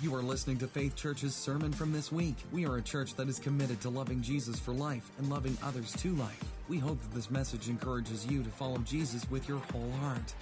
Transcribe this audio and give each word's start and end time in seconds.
You 0.00 0.14
are 0.14 0.22
listening 0.22 0.58
to 0.58 0.68
Faith 0.68 0.94
Church's 0.94 1.34
sermon 1.34 1.72
from 1.72 1.92
this 1.92 2.12
week. 2.12 2.36
We 2.52 2.64
are 2.66 2.76
a 2.76 2.82
church 2.82 3.16
that 3.16 3.28
is 3.28 3.40
committed 3.40 3.80
to 3.80 3.90
loving 3.90 4.22
Jesus 4.22 4.56
for 4.56 4.70
life 4.70 5.10
and 5.18 5.28
loving 5.28 5.58
others 5.60 5.92
to 5.94 6.14
life. 6.14 6.44
We 6.68 6.78
hope 6.78 7.02
that 7.02 7.12
this 7.12 7.32
message 7.32 7.68
encourages 7.68 8.24
you 8.24 8.44
to 8.44 8.48
follow 8.50 8.78
Jesus 8.78 9.28
with 9.28 9.48
your 9.48 9.58
whole 9.72 9.90
heart. 10.00 10.34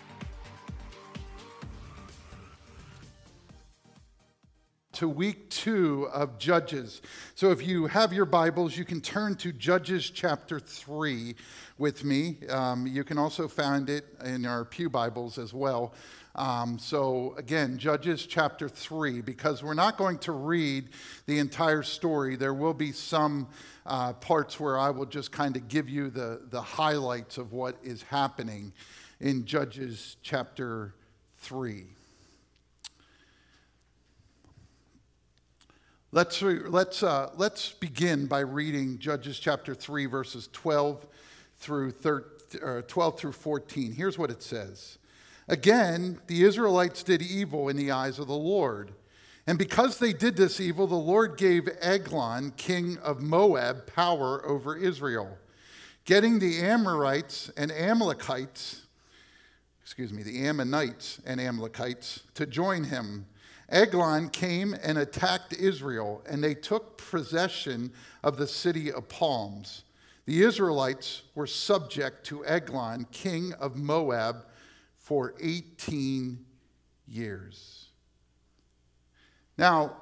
to 4.97 5.07
week 5.07 5.51
two 5.51 6.09
of 6.11 6.39
Judges. 6.39 7.03
So 7.35 7.51
if 7.51 7.67
you 7.67 7.87
have 7.87 8.15
your 8.15 8.25
Bibles, 8.25 8.79
you 8.79 8.87
can 8.87 9.03
turn 9.03 9.35
to 9.37 9.53
Judges 9.53 10.09
chapter 10.09 10.59
three 10.59 11.35
with 11.77 12.03
me. 12.03 12.39
Um, 12.49 12.87
you 12.87 13.05
can 13.05 13.19
also 13.19 13.47
find 13.47 13.91
it 13.91 14.07
in 14.25 14.47
our 14.47 14.65
Pew 14.65 14.89
Bibles 14.89 15.37
as 15.37 15.53
well. 15.53 15.93
Um, 16.37 16.79
so, 16.79 17.35
again, 17.39 17.79
Judges 17.79 18.27
chapter 18.27 18.69
3, 18.69 19.23
because 19.23 19.63
we're 19.63 19.73
not 19.73 19.97
going 19.97 20.19
to 20.19 20.33
read 20.33 20.91
the 21.25 21.39
entire 21.39 21.83
story, 21.83 22.37
there 22.37 22.53
will 22.53 22.75
be 22.75 22.93
some 22.93 23.49
uh, 23.87 24.13
parts 24.13 24.61
where 24.61 24.79
I 24.79 24.91
will 24.91 25.07
just 25.07 25.33
kind 25.33 25.57
of 25.57 25.69
give 25.69 25.89
you 25.89 26.11
the, 26.11 26.43
the 26.51 26.61
highlights 26.61 27.39
of 27.39 27.55
what 27.55 27.79
is 27.83 28.03
happening 28.03 28.75
in 29.19 29.47
Judges 29.47 30.19
chapter 30.23 30.95
3. 31.39 31.87
Let's, 36.13 36.43
let's, 36.43 37.03
uh, 37.03 37.31
let's 37.37 37.73
begin 37.73 38.27
by 38.27 38.41
reading 38.41 38.99
Judges 38.99 39.39
chapter 39.39 39.75
3, 39.75 40.05
verses 40.05 40.51
12 40.53 41.07
through, 41.57 41.93
13, 41.93 42.63
uh, 42.63 42.83
12 42.87 43.19
through 43.19 43.33
14. 43.33 43.93
Here's 43.93 44.19
what 44.19 44.31
it 44.31 44.43
says. 44.43 44.99
Again, 45.49 46.21
the 46.27 46.43
Israelites 46.43 47.03
did 47.03 47.23
evil 47.23 47.69
in 47.69 47.77
the 47.77 47.93
eyes 47.93 48.19
of 48.19 48.27
the 48.27 48.35
Lord. 48.35 48.93
And 49.47 49.59
because 49.59 49.99
they 49.99 50.13
did 50.13 50.37
this 50.37 50.61
evil, 50.61 50.89
the 50.89 50.97
Lord 50.97 51.37
gave 51.37 51.69
Eglon, 51.81 52.53
king 52.57 52.99
of 52.99 53.21
Moab, 53.21 53.87
power 53.87 54.45
over 54.45 54.77
Israel, 54.77 55.39
getting 56.05 56.41
the 56.41 56.59
Amorites 56.61 57.51
and 57.57 57.71
Amalekites, 57.71 58.83
excuse 59.81 60.13
me, 60.13 60.25
the 60.25 60.45
Ammonites 60.47 61.21
and 61.25 61.41
Amalekites 61.41 62.25
to 62.35 62.45
join 62.45 62.83
him. 62.85 63.27
Eglon 63.69 64.31
came 64.31 64.75
and 64.83 64.99
attacked 64.99 65.53
Israel, 65.53 66.23
and 66.29 66.43
they 66.43 66.55
took 66.55 66.99
possession 66.99 67.93
of 68.25 68.37
the 68.37 68.49
city 68.49 68.93
of 68.93 69.09
palms. 69.09 69.85
The 70.25 70.43
Israelites 70.43 71.23
were 71.37 71.47
subject 71.47 72.27
to 72.27 72.45
Eglon, 72.45 73.07
king 73.13 73.53
of 73.55 73.77
Moab 73.77 74.45
for 75.07 75.35
18 75.41 76.45
years. 77.07 77.91
Now, 79.57 79.99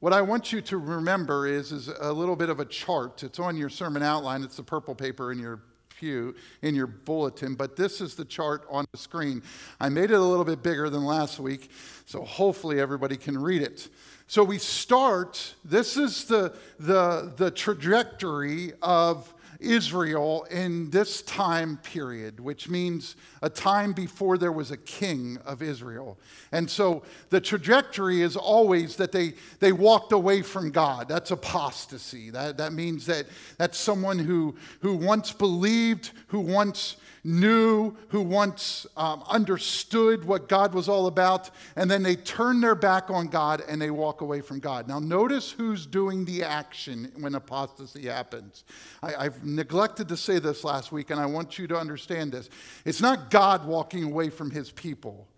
what 0.00 0.14
I 0.14 0.22
want 0.22 0.54
you 0.54 0.62
to 0.62 0.78
remember 0.78 1.46
is, 1.46 1.70
is 1.70 1.88
a 1.88 2.10
little 2.10 2.34
bit 2.34 2.48
of 2.48 2.58
a 2.58 2.64
chart. 2.64 3.22
It's 3.22 3.38
on 3.38 3.58
your 3.58 3.68
sermon 3.68 4.02
outline, 4.02 4.42
it's 4.42 4.56
the 4.56 4.62
purple 4.62 4.94
paper 4.94 5.32
in 5.32 5.38
your 5.38 5.60
pew, 5.90 6.34
in 6.62 6.74
your 6.74 6.86
bulletin, 6.86 7.56
but 7.56 7.76
this 7.76 8.00
is 8.00 8.14
the 8.14 8.24
chart 8.24 8.66
on 8.70 8.86
the 8.90 8.96
screen. 8.96 9.42
I 9.80 9.90
made 9.90 10.12
it 10.12 10.14
a 10.14 10.22
little 10.24 10.46
bit 10.46 10.62
bigger 10.62 10.88
than 10.88 11.04
last 11.04 11.38
week, 11.38 11.70
so 12.06 12.24
hopefully 12.24 12.80
everybody 12.80 13.18
can 13.18 13.36
read 13.36 13.60
it. 13.60 13.90
So 14.28 14.42
we 14.42 14.56
start, 14.56 15.56
this 15.62 15.98
is 15.98 16.24
the, 16.24 16.56
the, 16.78 17.34
the 17.36 17.50
trajectory 17.50 18.72
of 18.80 19.34
Israel 19.60 20.46
in 20.50 20.90
this 20.90 21.22
time 21.22 21.78
period, 21.78 22.38
which 22.38 22.68
means 22.68 23.16
a 23.42 23.50
time 23.50 23.92
before 23.92 24.38
there 24.38 24.52
was 24.52 24.70
a 24.70 24.76
king 24.76 25.38
of 25.44 25.62
Israel. 25.62 26.18
And 26.52 26.70
so 26.70 27.02
the 27.30 27.40
trajectory 27.40 28.22
is 28.22 28.36
always 28.36 28.96
that 28.96 29.12
they, 29.12 29.34
they 29.58 29.72
walked 29.72 30.12
away 30.12 30.42
from 30.42 30.70
God. 30.70 31.08
That's 31.08 31.30
apostasy. 31.30 32.30
That, 32.30 32.56
that 32.58 32.72
means 32.72 33.06
that 33.06 33.26
that's 33.56 33.78
someone 33.78 34.18
who, 34.18 34.54
who 34.80 34.94
once 34.94 35.32
believed, 35.32 36.12
who 36.28 36.40
once 36.40 36.96
knew, 37.24 37.96
who 38.08 38.22
once 38.22 38.86
um, 38.96 39.22
understood 39.28 40.24
what 40.24 40.48
God 40.48 40.74
was 40.74 40.88
all 40.88 41.06
about, 41.06 41.50
and 41.76 41.90
then 41.90 42.02
they 42.02 42.16
turn 42.16 42.60
their 42.60 42.74
back 42.74 43.10
on 43.10 43.28
God 43.28 43.62
and 43.68 43.80
they 43.80 43.90
walk 43.90 44.20
away 44.20 44.40
from 44.40 44.60
God. 44.60 44.88
Now, 44.88 44.98
notice 44.98 45.50
who's 45.50 45.86
doing 45.86 46.24
the 46.24 46.42
action 46.42 47.12
when 47.18 47.34
apostasy 47.34 48.06
happens. 48.06 48.64
I, 49.02 49.14
I've 49.14 49.44
neglected 49.44 50.08
to 50.08 50.16
say 50.16 50.38
this 50.38 50.64
last 50.64 50.92
week, 50.92 51.10
and 51.10 51.20
I 51.20 51.26
want 51.26 51.58
you 51.58 51.66
to 51.68 51.76
understand 51.76 52.32
this. 52.32 52.48
It's 52.84 53.00
not 53.00 53.30
God 53.30 53.66
walking 53.66 54.04
away 54.04 54.30
from 54.30 54.50
his 54.50 54.70
people, 54.70 55.28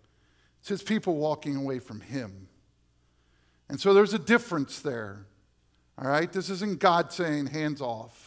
it's 0.59 0.69
his 0.69 0.83
people 0.83 1.15
walking 1.15 1.55
away 1.55 1.79
from 1.79 2.01
him. 2.01 2.47
And 3.69 3.79
so 3.79 3.93
there's 3.93 4.13
a 4.13 4.19
difference 4.19 4.81
there. 4.81 5.25
All 5.97 6.07
right? 6.07 6.31
This 6.31 6.49
isn't 6.49 6.79
God 6.79 7.13
saying, 7.13 7.47
hands 7.47 7.81
off. 7.81 8.20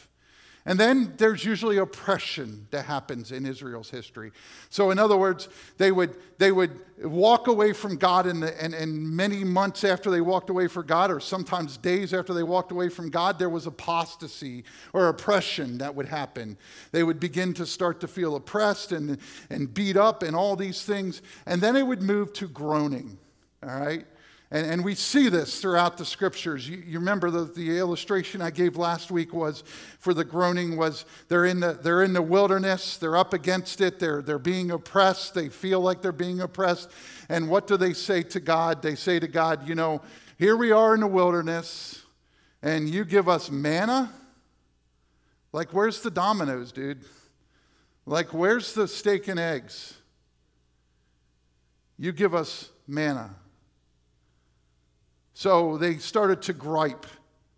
And 0.67 0.81
then 0.81 1.13
there's 1.19 1.45
usually 1.45 1.77
oppression 1.77 2.67
that 2.71 2.87
happens 2.87 3.33
in 3.33 3.45
Israel's 3.45 3.91
history. 3.91 4.33
So, 4.71 4.91
in 4.91 4.99
other 4.99 5.17
words, 5.17 5.51
they 5.77 5.93
would, 5.93 6.17
they 6.39 6.53
would 6.53 6.81
walk 7.03 7.49
away 7.49 7.75
from 7.75 7.97
God, 7.97 8.27
and, 8.27 8.43
and, 8.43 9.15
many 9.15 9.45
months 9.45 9.85
after 9.85 10.11
they 10.11 10.23
walked 10.23 10.49
away 10.49 10.69
from 10.69 10.87
God, 10.87 11.11
or 11.11 11.21
sometimes 11.21 11.77
days 11.77 12.15
after 12.15 12.33
they 12.33 12.43
walked 12.43 12.73
away 12.73 12.89
from 12.89 13.11
God, 13.11 13.39
there 13.39 13.51
was 13.51 13.67
apostasy 13.67 14.65
or 14.95 15.09
oppression 15.09 15.77
that 15.79 15.95
would 15.95 16.07
happen. 16.07 16.57
They 16.93 17.05
would 17.05 17.21
begin 17.21 17.53
to 17.55 17.67
start 17.67 18.01
to 18.01 18.09
feel 18.09 18.35
oppressed 18.35 18.91
and, 18.93 19.19
and 19.51 19.73
beat 19.73 19.99
up 19.99 20.23
and 20.23 20.35
all 20.35 20.57
these 20.57 20.83
things. 20.83 21.21
And 21.45 21.61
then 21.61 21.77
it 21.77 21.87
would 21.87 22.01
move 22.01 22.33
to 22.35 22.49
groaning, 22.49 23.19
all 23.63 23.79
right? 23.79 24.07
And, 24.55 24.71
and 24.71 24.85
we 24.85 24.95
see 24.95 25.29
this 25.29 25.61
throughout 25.61 25.99
the 25.99 26.05
scriptures. 26.05 26.69
You, 26.69 26.77
you 26.87 27.01
remember 27.01 27.29
the, 27.29 27.43
the 27.43 27.77
illustration 27.77 28.41
I 28.41 28.51
gave 28.51 28.77
last 28.77 29.11
week 29.11 29.35
was 29.35 29.65
for 29.99 30.15
the 30.15 30.25
groaning 30.25 30.77
was 30.77 31.07
they're 31.27 31.45
in 31.45 31.59
the, 31.59 31.73
they're 31.73 32.05
in 32.05 32.13
the 32.13 32.23
wilderness, 32.23 32.97
they're 32.97 33.17
up 33.17 33.33
against 33.33 33.81
it, 33.81 33.99
they're, 33.99 34.23
they're 34.23 34.39
being 34.39 34.71
oppressed, 34.71 35.35
they 35.35 35.49
feel 35.49 35.81
like 35.81 36.03
they're 36.03 36.13
being 36.13 36.41
oppressed. 36.41 36.89
And 37.29 37.51
what 37.51 37.67
do 37.67 37.77
they 37.77 37.95
say 37.95 38.23
to 38.23 38.39
God? 38.39 38.81
They 38.81 38.95
say 38.95 39.19
to 39.19 39.27
God, 39.27 39.69
you 39.69 39.75
know, 39.75 40.03
here 40.39 40.57
we 40.57 40.71
are 40.71 40.95
in 40.95 41.01
the 41.01 41.09
wilderness, 41.09 42.05
and 42.63 42.89
you 42.89 43.05
give 43.05 43.29
us 43.29 43.51
manna? 43.51 44.13
Like, 45.51 45.71
where's 45.75 46.01
the 46.01 46.13
Domino's, 46.13 46.71
dude? 46.71 47.01
Like, 48.07 48.33
where's 48.33 48.73
the 48.73 48.87
steak 48.87 49.27
and 49.27 49.41
eggs? 49.41 49.95
You 51.99 52.13
give 52.13 52.37
us 52.37 52.71
manna. 52.87 53.35
So 55.35 55.77
they 55.77 55.99
started 55.99 56.41
to 56.43 56.53
gripe. 56.53 57.07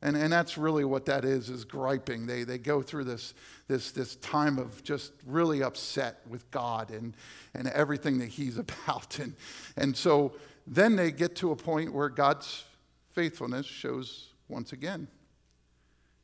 And, 0.03 0.17
and 0.17 0.33
that's 0.33 0.59
really 0.59 0.85
what 0.85 1.07
that 1.07 1.25
is, 1.25 1.49
is 1.49 1.65
griping. 1.65 2.27
They, 2.27 2.45
they 2.45 2.59
go 2.59 2.83
through 2.83 3.05
this, 3.05 3.35
this, 3.69 3.93
this 3.93 4.17
time 4.17 4.59
of 4.59 4.83
just 4.83 5.13
really 5.27 5.63
upset 5.63 6.21
with 6.29 6.51
God 6.51 6.91
and, 6.91 7.15
and 7.55 7.69
everything 7.69 8.19
that 8.19 8.29
he's 8.29 8.59
about. 8.59 9.19
And, 9.19 9.35
and 9.77 9.97
so 9.97 10.35
then 10.67 10.97
they 10.97 11.11
get 11.13 11.37
to 11.37 11.53
a 11.53 11.57
point 11.57 11.93
where 11.93 12.09
God's 12.09 12.65
faithfulness 13.13 13.67
shows 13.67 14.31
once 14.49 14.73
again. 14.73 15.09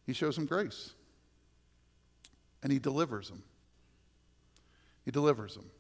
He 0.07 0.13
shows 0.13 0.37
them 0.37 0.47
grace. 0.47 0.93
And 2.63 2.73
he 2.73 2.79
delivers 2.79 3.29
them. 3.29 3.43
He 5.05 5.11
delivers 5.11 5.55
them. 5.55 5.71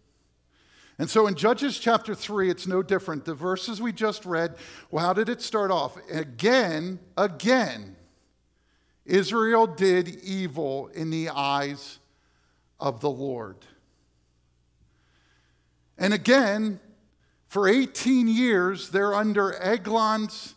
And 0.98 1.08
so 1.08 1.26
in 1.26 1.34
Judges 1.34 1.78
chapter 1.78 2.14
3, 2.14 2.50
it's 2.50 2.66
no 2.66 2.82
different. 2.82 3.24
The 3.24 3.34
verses 3.34 3.80
we 3.80 3.92
just 3.92 4.24
read, 4.24 4.56
well, 4.90 5.04
how 5.04 5.12
did 5.12 5.28
it 5.28 5.40
start 5.40 5.70
off? 5.70 5.96
Again, 6.10 6.98
again, 7.16 7.96
Israel 9.04 9.66
did 9.66 10.08
evil 10.22 10.88
in 10.88 11.10
the 11.10 11.30
eyes 11.30 11.98
of 12.78 13.00
the 13.00 13.10
Lord. 13.10 13.56
And 15.98 16.12
again, 16.14 16.80
for 17.48 17.68
18 17.68 18.28
years, 18.28 18.90
they're 18.90 19.14
under 19.14 19.54
Eglon's 19.60 20.54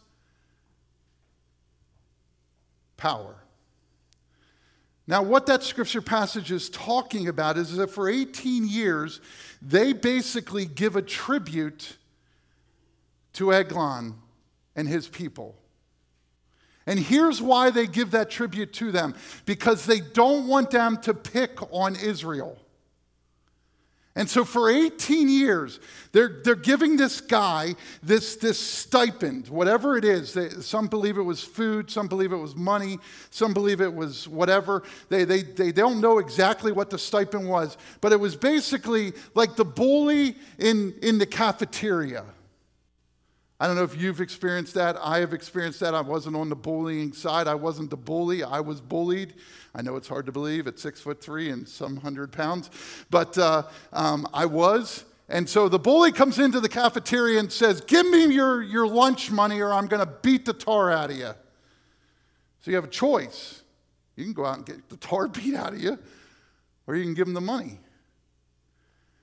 power. 2.97 3.35
Now, 5.07 5.21
what 5.21 5.45
that 5.45 5.61
scripture 5.61 6.01
passage 6.01 6.51
is 6.51 6.69
talking 6.69 7.27
about 7.27 7.57
is 7.57 7.75
that 7.75 7.91
for 7.91 8.09
18 8.09 8.67
years, 8.67 9.21
they 9.61 9.93
basically 9.93 10.65
give 10.65 10.95
a 10.95 11.01
tribute 11.01 11.97
to 13.33 13.53
Eglon 13.53 14.15
and 14.75 14.87
his 14.87 15.07
people. 15.07 15.55
And 16.87 16.99
here's 16.99 17.41
why 17.41 17.69
they 17.71 17.87
give 17.87 18.11
that 18.11 18.29
tribute 18.29 18.73
to 18.73 18.91
them 18.91 19.15
because 19.45 19.85
they 19.85 19.99
don't 19.99 20.47
want 20.47 20.71
them 20.71 20.97
to 21.01 21.13
pick 21.13 21.57
on 21.71 21.95
Israel. 21.95 22.57
And 24.17 24.29
so 24.29 24.45
for 24.45 24.69
18 24.69 25.27
years, 25.27 25.81
they're, 26.13 26.39
they're 26.41 26.55
giving 26.55 26.95
this 26.95 27.19
guy 27.19 27.75
this, 28.01 28.37
this 28.37 28.57
stipend, 28.57 29.49
whatever 29.49 29.97
it 29.97 30.05
is. 30.05 30.33
They, 30.33 30.49
some 30.49 30.87
believe 30.87 31.17
it 31.17 31.23
was 31.23 31.43
food, 31.43 31.91
some 31.91 32.07
believe 32.07 32.31
it 32.31 32.37
was 32.37 32.55
money, 32.55 32.97
some 33.29 33.53
believe 33.53 33.81
it 33.81 33.93
was 33.93 34.25
whatever. 34.25 34.83
They, 35.09 35.25
they, 35.25 35.41
they 35.41 35.73
don't 35.73 35.99
know 35.99 36.19
exactly 36.19 36.71
what 36.71 36.89
the 36.89 36.97
stipend 36.97 37.49
was, 37.49 37.77
but 37.99 38.13
it 38.13 38.19
was 38.19 38.37
basically 38.37 39.11
like 39.33 39.57
the 39.57 39.65
bully 39.65 40.37
in, 40.59 40.93
in 41.01 41.17
the 41.17 41.25
cafeteria. 41.25 42.23
I 43.59 43.67
don't 43.67 43.77
know 43.77 43.83
if 43.83 43.99
you've 43.99 44.19
experienced 44.19 44.73
that. 44.73 44.97
I 45.01 45.19
have 45.19 45.33
experienced 45.33 45.79
that. 45.79 45.95
I 45.95 46.01
wasn't 46.01 46.35
on 46.35 46.49
the 46.49 46.55
bullying 46.55 47.13
side. 47.13 47.47
I 47.47 47.55
wasn't 47.55 47.89
the 47.89 47.97
bully. 47.97 48.43
I 48.43 48.59
was 48.59 48.81
bullied. 48.81 49.35
I 49.73 49.81
know 49.81 49.95
it's 49.95 50.09
hard 50.09 50.25
to 50.25 50.33
believe 50.33 50.67
at 50.67 50.77
six 50.77 50.99
foot 50.99 51.23
three 51.23 51.49
and 51.49 51.67
some 51.67 51.97
hundred 51.97 52.33
pounds, 52.33 52.69
but 53.09 53.37
uh, 53.37 53.63
um, 53.93 54.27
I 54.33 54.45
was. 54.45 55.05
And 55.29 55.49
so 55.49 55.69
the 55.69 55.79
bully 55.79 56.11
comes 56.11 56.37
into 56.37 56.59
the 56.59 56.69
cafeteria 56.69 57.39
and 57.39 57.51
says, 57.51 57.81
Give 57.81 58.05
me 58.05 58.25
your, 58.25 58.61
your 58.61 58.87
lunch 58.87 59.31
money 59.31 59.61
or 59.61 59.73
I'm 59.73 59.87
going 59.87 60.05
to 60.05 60.11
beat 60.21 60.45
the 60.45 60.53
tar 60.53 60.91
out 60.91 61.09
of 61.09 61.17
you. 61.17 61.31
So 62.61 62.71
you 62.71 62.75
have 62.75 62.83
a 62.83 62.89
choice. 62.89 63.61
You 64.15 64.23
can 64.25 64.33
go 64.33 64.45
out 64.45 64.57
and 64.57 64.65
get 64.65 64.89
the 64.89 64.97
tar 64.97 65.27
beat 65.29 65.55
out 65.55 65.73
of 65.73 65.81
you, 65.81 65.97
or 66.87 66.95
you 66.95 67.03
can 67.03 67.13
give 67.13 67.27
him 67.27 67.33
the 67.33 67.41
money. 67.41 67.79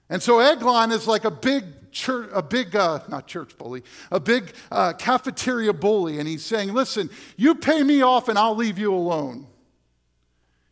And 0.09 0.23
so 0.23 0.41
Eglon 0.41 0.91
is 0.91 1.07
like 1.07 1.25
a 1.25 1.31
big 1.31 1.65
church, 1.93 2.31
a 2.33 2.43
big, 2.43 2.75
uh, 2.75 3.01
not 3.09 3.27
church 3.27 3.57
bully, 3.59 3.83
a 4.11 4.19
big 4.19 4.53
uh, 4.71 4.93
cafeteria 4.95 5.73
bully. 5.73 6.19
And 6.19 6.27
he's 6.27 6.45
saying, 6.45 6.73
listen, 6.73 7.11
you 7.37 7.55
pay 7.55 7.83
me 7.83 8.03
off 8.03 8.29
and 8.29 8.39
I'll 8.39 8.57
leave 8.57 8.79
you 8.79 8.95
alone. 8.95 9.47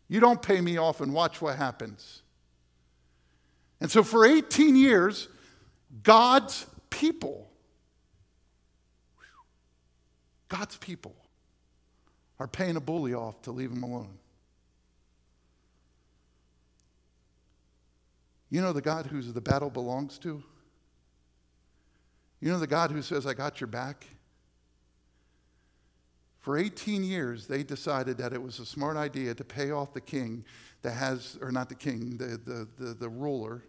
You 0.09 0.19
don't 0.19 0.43
pay 0.43 0.61
me 0.61 0.77
off 0.77 1.01
and 1.01 1.15
watch 1.15 1.41
what 1.41 1.57
happens. 1.57 2.23
And 3.81 3.91
so 3.91 4.03
for 4.03 4.27
18 4.27 4.75
years, 4.75 5.29
God's 6.03 6.67
people, 6.91 7.49
God's 10.49 10.77
people 10.77 11.15
are 12.39 12.49
paying 12.49 12.77
a 12.77 12.81
bully 12.81 13.15
off 13.15 13.41
to 13.43 13.53
leave 13.53 13.71
him 13.71 13.83
alone. 13.83 14.19
You 18.51 18.61
know 18.61 18.73
the 18.73 18.83
God 18.83 19.07
whose 19.07 19.33
the 19.33 19.41
battle 19.41 19.71
belongs 19.71 20.19
to? 20.19 20.43
You 22.41 22.51
know 22.51 22.59
the 22.59 22.67
God 22.67 22.91
who 22.91 23.03
says, 23.03 23.27
I 23.27 23.35
got 23.35 23.61
your 23.61 23.69
back? 23.69 24.07
For 26.41 26.57
18 26.57 27.05
years, 27.05 27.47
they 27.47 27.63
decided 27.63 28.17
that 28.17 28.33
it 28.33 28.43
was 28.43 28.59
a 28.61 28.67
smart 28.67 28.97
idea 28.97 29.35
to 29.35 29.45
pay 29.45 29.71
off 29.71 29.93
the 29.93 30.01
king 30.01 30.45
that 30.81 30.93
has, 30.93 31.39
or 31.43 31.53
not 31.53 31.69
the 31.69 31.75
king, 31.75 32.17
the, 32.17 32.39
the, 32.39 32.69
the, 32.79 32.95
the 32.95 33.09
ruler. 33.11 33.63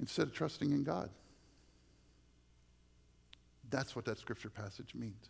Instead 0.00 0.26
of 0.26 0.32
trusting 0.32 0.72
in 0.72 0.82
God. 0.82 1.10
That's 3.68 3.94
what 3.94 4.04
that 4.06 4.18
scripture 4.18 4.50
passage 4.50 4.94
means. 4.96 5.28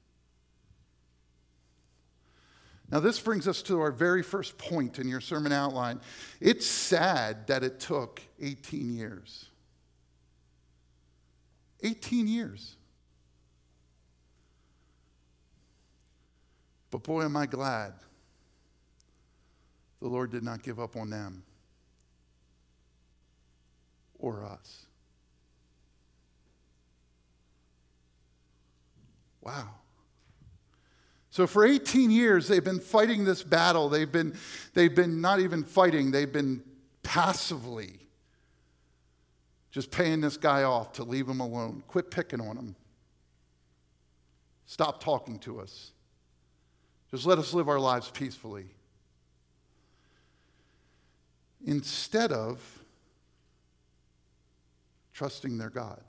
Now, 2.91 3.01
this 3.01 3.21
brings 3.21 3.47
us 3.47 3.63
to 3.63 3.81
our 3.81 3.93
very 3.93 4.23
first 4.23 4.59
point 4.59 4.99
in 4.99 5.09
your 5.09 5.21
sermon 5.21 5.53
outline. 5.53 6.01
It's 6.41 6.67
sad 6.67 7.47
that 7.47 7.63
it 7.63 7.79
took 7.79 8.21
18 8.41 8.93
years. 8.93 9.47
18 11.83 12.27
years. 12.27 12.77
But 16.91 17.05
boy, 17.05 17.23
am 17.23 17.37
I 17.37 17.47
glad 17.47 17.95
the 20.01 20.09
Lord 20.09 20.31
did 20.31 20.43
not 20.43 20.63
give 20.63 20.81
up 20.81 20.97
on 20.97 21.11
them 21.11 21.45
or 24.19 24.45
us. 24.45 24.87
Wow. 29.41 29.69
So 31.31 31.47
for 31.47 31.65
18 31.65 32.11
years, 32.11 32.49
they've 32.49 32.63
been 32.63 32.81
fighting 32.81 33.25
this 33.25 33.43
battle. 33.43 33.89
They've 33.89 34.11
been, 34.11 34.37
they've 34.75 34.95
been 34.95 35.21
not 35.21 35.39
even 35.41 35.63
fighting, 35.63 36.11
they've 36.11 36.33
been 36.33 36.63
passively 37.03 38.01
just 39.71 39.93
paying 39.93 40.21
this 40.21 40.37
guy 40.37 40.65
off 40.65 40.93
to 40.95 41.05
leave 41.05 41.29
him 41.29 41.41
alone. 41.41 41.85
Quit 41.87 42.11
picking 42.11 42.41
on 42.41 42.57
him. 42.57 42.75
Stop 44.67 45.03
talking 45.03 45.39
to 45.41 45.61
us. 45.61 45.93
Just 47.11 47.27
let 47.27 47.39
us 47.39 47.55
live 47.55 47.69
our 47.69 47.79
lives 47.79 48.11
peacefully. 48.11 48.67
Instead 51.65 52.33
of 52.33 52.61
trusting 55.13 55.59
their 55.59 55.71
God. 55.71 56.01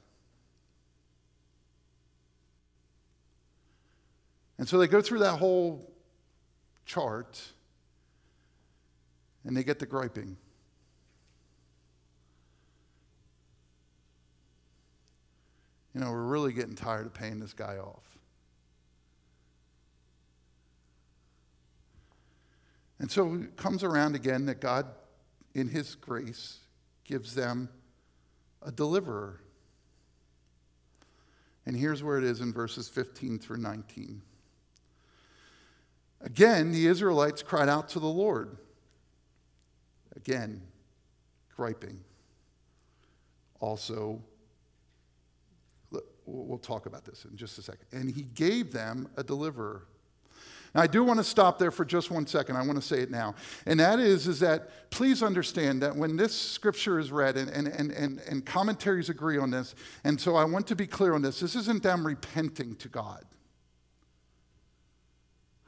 And 4.62 4.70
so 4.70 4.78
they 4.78 4.86
go 4.86 5.02
through 5.02 5.18
that 5.20 5.40
whole 5.40 5.92
chart 6.86 7.42
and 9.44 9.58
they 9.58 9.64
get 9.64 9.80
the 9.80 9.88
griping. 9.88 10.38
You 15.96 16.02
know, 16.02 16.12
we're 16.12 16.22
really 16.22 16.54
getting 16.54 16.76
tired 16.76 17.08
of 17.08 17.14
paying 17.16 17.40
this 17.40 17.54
guy 17.54 17.78
off. 17.78 18.04
And 23.00 23.10
so 23.10 23.34
it 23.34 23.58
comes 23.58 23.84
around 23.84 24.14
again 24.14 24.46
that 24.46 24.62
God, 24.62 24.86
in 25.56 25.70
His 25.70 25.96
grace, 25.96 26.60
gives 27.04 27.34
them 27.34 27.68
a 28.62 28.72
deliverer. 28.72 29.42
And 31.66 31.76
here's 31.76 32.04
where 32.04 32.20
it 32.20 32.24
is 32.24 32.42
in 32.42 32.54
verses 32.54 32.88
15 32.88 33.40
through 33.40 33.58
19. 33.58 34.22
Again, 36.24 36.72
the 36.72 36.88
Israelites 36.88 37.42
cried 37.42 37.70
out 37.70 37.90
to 37.90 38.00
the 38.00 38.08
Lord. 38.08 38.58
Again, 40.16 40.62
griping. 41.56 42.00
Also, 43.60 44.22
we'll 46.26 46.58
talk 46.58 46.86
about 46.86 47.06
this 47.06 47.26
in 47.30 47.36
just 47.36 47.58
a 47.58 47.62
second. 47.62 47.86
And 47.92 48.10
he 48.10 48.24
gave 48.24 48.72
them 48.72 49.10
a 49.18 49.24
deliverer. 49.24 49.84
Now, 50.74 50.82
I 50.82 50.88
do 50.88 51.04
want 51.04 51.20
to 51.20 51.24
stop 51.24 51.60
there 51.60 51.72
for 51.72 51.84
just 51.84 52.12
one 52.12 52.26
second. 52.26 52.56
I 52.56 52.66
want 52.66 52.82
to 52.82 52.88
say 52.88 53.00
it 53.00 53.12
now. 53.12 53.36
And 53.66 53.80
that 53.80 54.00
is, 54.00 54.28
is 54.28 54.40
that 54.40 54.90
please 54.90 55.22
understand 55.22 55.82
that 55.82 55.96
when 55.96 56.16
this 56.16 56.38
scripture 56.38 56.98
is 56.98 57.12
read, 57.12 57.36
and, 57.36 57.50
and, 57.50 57.68
and, 57.68 57.92
and, 57.92 58.20
and 58.20 58.46
commentaries 58.46 59.10
agree 59.10 59.38
on 59.38 59.52
this, 59.52 59.76
and 60.04 60.20
so 60.20 60.36
I 60.36 60.46
want 60.46 60.68
to 60.68 60.76
be 60.76 60.88
clear 60.88 61.14
on 61.14 61.22
this, 61.22 61.42
this 61.42 61.56
isn't 61.56 61.84
them 61.84 62.08
repenting 62.08 62.76
to 62.78 62.88
God. 62.88 63.26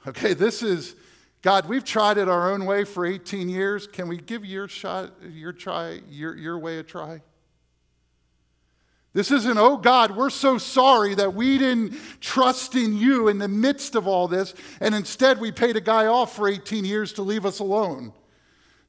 Okay, 0.05 0.33
this 0.33 0.61
is 0.61 0.95
God, 1.41 1.67
we've 1.67 1.83
tried 1.83 2.17
it 2.17 2.29
our 2.29 2.51
own 2.51 2.65
way 2.65 2.85
for 2.85 3.05
18 3.05 3.49
years. 3.49 3.85
Can 3.85 4.07
we 4.07 4.17
give 4.17 4.45
your 4.45 4.69
shot, 4.69 5.11
your 5.29 5.51
try, 5.51 5.99
your, 6.09 6.35
your 6.37 6.57
way 6.57 6.79
a 6.79 6.83
try? 6.83 7.21
This 9.11 9.29
isn't, 9.29 9.57
oh 9.57 9.77
God, 9.77 10.15
we're 10.15 10.29
so 10.29 10.57
sorry 10.57 11.13
that 11.15 11.33
we 11.33 11.57
didn't 11.57 11.95
trust 12.19 12.75
in 12.75 12.97
you 12.97 13.27
in 13.27 13.37
the 13.37 13.49
midst 13.49 13.95
of 13.95 14.07
all 14.07 14.27
this, 14.27 14.55
and 14.79 14.95
instead 14.95 15.39
we 15.39 15.51
paid 15.51 15.75
a 15.75 15.81
guy 15.81 16.07
off 16.07 16.35
for 16.35 16.47
18 16.47 16.85
years 16.85 17.13
to 17.13 17.21
leave 17.21 17.45
us 17.45 17.59
alone. 17.59 18.13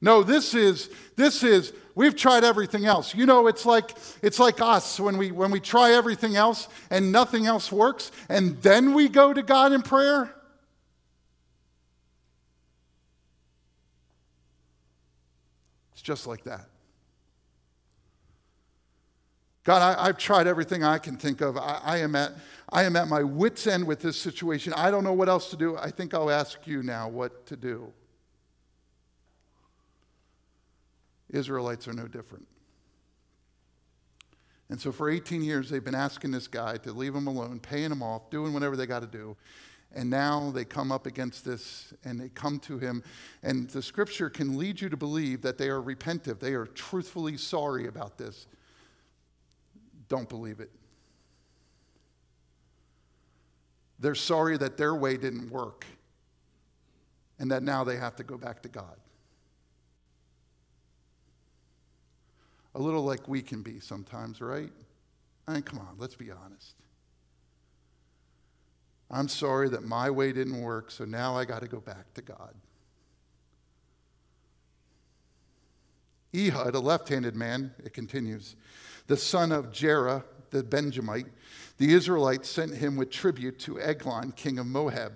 No, 0.00 0.22
this 0.22 0.54
is, 0.54 0.90
this 1.16 1.42
is, 1.42 1.72
we've 1.94 2.16
tried 2.16 2.44
everything 2.44 2.86
else. 2.86 3.14
You 3.14 3.26
know, 3.26 3.48
it's 3.48 3.66
like, 3.66 3.96
it's 4.22 4.38
like 4.38 4.60
us 4.60 5.00
when 5.00 5.18
we, 5.18 5.32
when 5.32 5.50
we 5.50 5.60
try 5.60 5.92
everything 5.92 6.36
else 6.36 6.68
and 6.88 7.10
nothing 7.10 7.46
else 7.46 7.72
works, 7.72 8.12
and 8.28 8.62
then 8.62 8.94
we 8.94 9.08
go 9.08 9.32
to 9.32 9.42
God 9.42 9.72
in 9.72 9.82
prayer. 9.82 10.34
Just 16.04 16.28
like 16.28 16.44
that. 16.44 16.66
God, 19.64 19.96
I, 19.98 20.06
have 20.06 20.18
tried 20.18 20.46
everything 20.46 20.84
I 20.84 20.98
can 20.98 21.16
think 21.16 21.40
of. 21.40 21.56
I, 21.56 21.80
I, 21.82 21.98
am 21.98 22.14
at, 22.14 22.32
I 22.70 22.84
am 22.84 22.94
at 22.96 23.08
my 23.08 23.22
wits' 23.22 23.66
end 23.66 23.86
with 23.86 24.00
this 24.00 24.20
situation. 24.20 24.74
I 24.74 24.90
don't 24.90 25.02
know 25.02 25.14
what 25.14 25.30
else 25.30 25.48
to 25.50 25.56
do. 25.56 25.76
I 25.78 25.90
think 25.90 26.12
I'll 26.12 26.30
ask 26.30 26.66
you 26.66 26.82
now 26.82 27.08
what 27.08 27.46
to 27.46 27.56
do. 27.56 27.90
Israelites 31.30 31.88
are 31.88 31.94
no 31.94 32.06
different. 32.06 32.46
And 34.68 34.78
so 34.78 34.92
for 34.92 35.08
18 35.08 35.42
years, 35.42 35.70
they've 35.70 35.84
been 35.84 35.94
asking 35.94 36.32
this 36.32 36.46
guy 36.46 36.76
to 36.78 36.92
leave 36.92 37.14
them 37.14 37.26
alone, 37.26 37.58
paying 37.58 37.90
him 37.90 38.02
off, 38.02 38.28
doing 38.28 38.52
whatever 38.52 38.76
they 38.76 38.86
got 38.86 39.00
to 39.00 39.06
do. 39.06 39.34
And 39.94 40.10
now 40.10 40.50
they 40.50 40.64
come 40.64 40.90
up 40.90 41.06
against 41.06 41.44
this 41.44 41.94
and 42.04 42.20
they 42.20 42.28
come 42.28 42.58
to 42.60 42.78
him. 42.78 43.02
And 43.42 43.70
the 43.70 43.80
scripture 43.80 44.28
can 44.28 44.58
lead 44.58 44.80
you 44.80 44.88
to 44.88 44.96
believe 44.96 45.40
that 45.42 45.56
they 45.56 45.68
are 45.68 45.80
repentive, 45.80 46.40
they 46.40 46.54
are 46.54 46.66
truthfully 46.66 47.36
sorry 47.36 47.86
about 47.86 48.18
this. 48.18 48.46
Don't 50.08 50.28
believe 50.28 50.60
it. 50.60 50.70
They're 54.00 54.14
sorry 54.14 54.58
that 54.58 54.76
their 54.76 54.94
way 54.94 55.16
didn't 55.16 55.50
work 55.50 55.86
and 57.38 57.50
that 57.50 57.62
now 57.62 57.84
they 57.84 57.96
have 57.96 58.16
to 58.16 58.24
go 58.24 58.36
back 58.36 58.62
to 58.62 58.68
God. 58.68 58.96
A 62.74 62.80
little 62.80 63.02
like 63.02 63.28
we 63.28 63.40
can 63.40 63.62
be 63.62 63.78
sometimes, 63.78 64.40
right? 64.40 64.70
I 65.46 65.52
mean, 65.52 65.62
come 65.62 65.78
on, 65.78 65.94
let's 65.98 66.16
be 66.16 66.30
honest. 66.30 66.74
I'm 69.14 69.28
sorry 69.28 69.68
that 69.68 69.84
my 69.84 70.10
way 70.10 70.32
didn't 70.32 70.60
work, 70.60 70.90
so 70.90 71.04
now 71.04 71.36
I 71.36 71.44
got 71.44 71.62
to 71.62 71.68
go 71.68 71.78
back 71.78 72.12
to 72.14 72.22
God. 72.22 72.52
Ehud, 76.34 76.74
a 76.74 76.80
left 76.80 77.08
handed 77.08 77.36
man, 77.36 77.72
it 77.84 77.92
continues, 77.92 78.56
the 79.06 79.16
son 79.16 79.52
of 79.52 79.70
Jerah, 79.70 80.24
the 80.50 80.64
Benjamite, 80.64 81.28
the 81.78 81.92
Israelites 81.92 82.48
sent 82.48 82.74
him 82.74 82.96
with 82.96 83.10
tribute 83.10 83.60
to 83.60 83.80
Eglon, 83.80 84.32
king 84.32 84.58
of 84.58 84.66
Moab. 84.66 85.12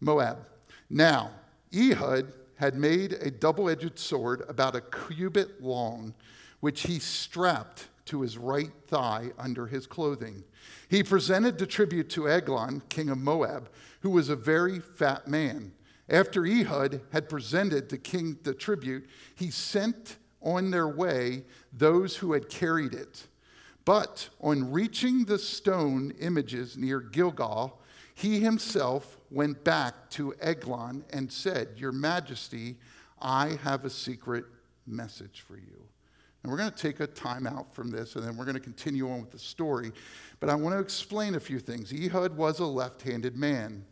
Moab. 0.00 0.46
Now, 0.88 1.32
Ehud 1.74 2.32
had 2.56 2.76
made 2.76 3.12
a 3.12 3.30
double 3.30 3.68
edged 3.68 3.98
sword 3.98 4.42
about 4.48 4.74
a 4.74 4.80
cubit 4.80 5.62
long, 5.62 6.14
which 6.60 6.84
he 6.84 6.98
strapped 6.98 7.88
to 8.06 8.22
his 8.22 8.38
right 8.38 8.72
thigh 8.86 9.30
under 9.38 9.66
his 9.66 9.86
clothing. 9.86 10.44
He 10.88 11.02
presented 11.02 11.58
the 11.58 11.66
tribute 11.66 12.08
to 12.10 12.28
Eglon, 12.28 12.82
king 12.88 13.10
of 13.10 13.18
Moab, 13.18 13.68
who 14.00 14.10
was 14.10 14.28
a 14.28 14.36
very 14.36 14.80
fat 14.80 15.28
man. 15.28 15.72
After 16.08 16.46
Ehud 16.46 17.00
had 17.12 17.28
presented 17.28 17.88
the 17.88 17.98
king 17.98 18.38
the 18.42 18.54
tribute, 18.54 19.06
he 19.34 19.50
sent 19.50 20.16
on 20.40 20.70
their 20.70 20.88
way 20.88 21.44
those 21.72 22.16
who 22.16 22.32
had 22.32 22.48
carried 22.48 22.94
it. 22.94 23.26
But 23.84 24.28
on 24.40 24.72
reaching 24.72 25.24
the 25.24 25.38
stone 25.38 26.12
images 26.20 26.76
near 26.76 27.00
Gilgal, 27.00 27.80
he 28.14 28.40
himself 28.40 29.18
went 29.30 29.62
back 29.64 30.10
to 30.10 30.34
Eglon 30.40 31.04
and 31.10 31.30
said, 31.30 31.68
Your 31.76 31.92
Majesty, 31.92 32.76
I 33.20 33.58
have 33.62 33.84
a 33.84 33.90
secret 33.90 34.44
message 34.86 35.44
for 35.46 35.56
you. 35.56 35.85
And 36.46 36.52
we're 36.52 36.58
going 36.58 36.70
to 36.70 36.80
take 36.80 37.00
a 37.00 37.08
time 37.08 37.44
out 37.44 37.74
from 37.74 37.90
this 37.90 38.14
and 38.14 38.24
then 38.24 38.36
we're 38.36 38.44
going 38.44 38.54
to 38.54 38.60
continue 38.60 39.10
on 39.10 39.20
with 39.20 39.32
the 39.32 39.38
story. 39.38 39.90
But 40.38 40.48
I 40.48 40.54
want 40.54 40.76
to 40.76 40.78
explain 40.78 41.34
a 41.34 41.40
few 41.40 41.58
things. 41.58 41.92
Ehud 41.92 42.36
was 42.36 42.60
a 42.60 42.64
left 42.64 43.02
handed 43.02 43.36
man. 43.36 43.84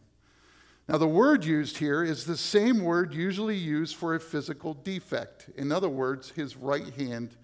Now, 0.88 0.98
the 0.98 1.08
word 1.08 1.44
used 1.44 1.78
here 1.78 2.04
is 2.04 2.24
the 2.24 2.36
same 2.36 2.84
word 2.84 3.12
usually 3.12 3.56
used 3.56 3.96
for 3.96 4.14
a 4.14 4.20
physical 4.20 4.72
defect. 4.72 5.50
In 5.56 5.72
other 5.72 5.88
words, 5.88 6.30
his 6.30 6.56
right 6.56 6.94
hand 6.94 7.34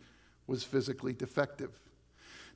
was 0.47 0.63
physically 0.63 1.13
defective. 1.13 1.81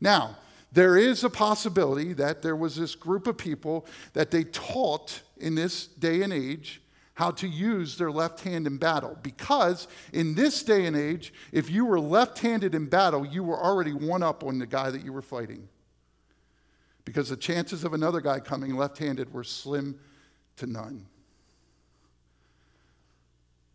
Now, 0.01 0.37
there 0.71 0.97
is 0.97 1.25
a 1.25 1.31
possibility 1.31 2.13
that 2.13 2.41
there 2.41 2.55
was 2.55 2.77
this 2.77 2.95
group 2.95 3.27
of 3.27 3.37
people 3.37 3.85
that 4.13 4.31
they 4.31 4.45
taught 4.45 5.23
in 5.39 5.57
this 5.57 5.89
day 5.89 6.23
and 6.23 6.33
age 6.33 6.83
how 7.15 7.31
to 7.31 7.49
use 7.49 7.97
their 7.97 8.11
left 8.11 8.41
hand 8.41 8.67
in 8.67 8.77
battle. 8.77 9.17
Because 9.23 9.87
in 10.13 10.35
this 10.35 10.63
day 10.63 10.87
and 10.87 10.97
age, 10.97 11.33
if 11.53 11.71
you 11.71 11.85
were 11.85 12.01
left 12.01 12.41
handed 12.41 12.75
in 12.75 12.87
battle, 12.87 13.25
you 13.25 13.45
were 13.45 13.59
already 13.59 13.93
one 13.93 14.23
up 14.23 14.45
on 14.45 14.59
the 14.59 14.67
guy 14.67 14.91
that 14.91 15.05
you 15.05 15.13
were 15.13 15.23
fighting. 15.23 15.69
Because 17.05 17.29
the 17.29 17.37
chances 17.37 17.85
of 17.85 17.95
another 17.95 18.21
guy 18.21 18.41
coming 18.41 18.77
left 18.77 18.99
handed 18.99 19.33
were 19.33 19.45
slim 19.45 19.99
to 20.57 20.67
none. 20.67 21.07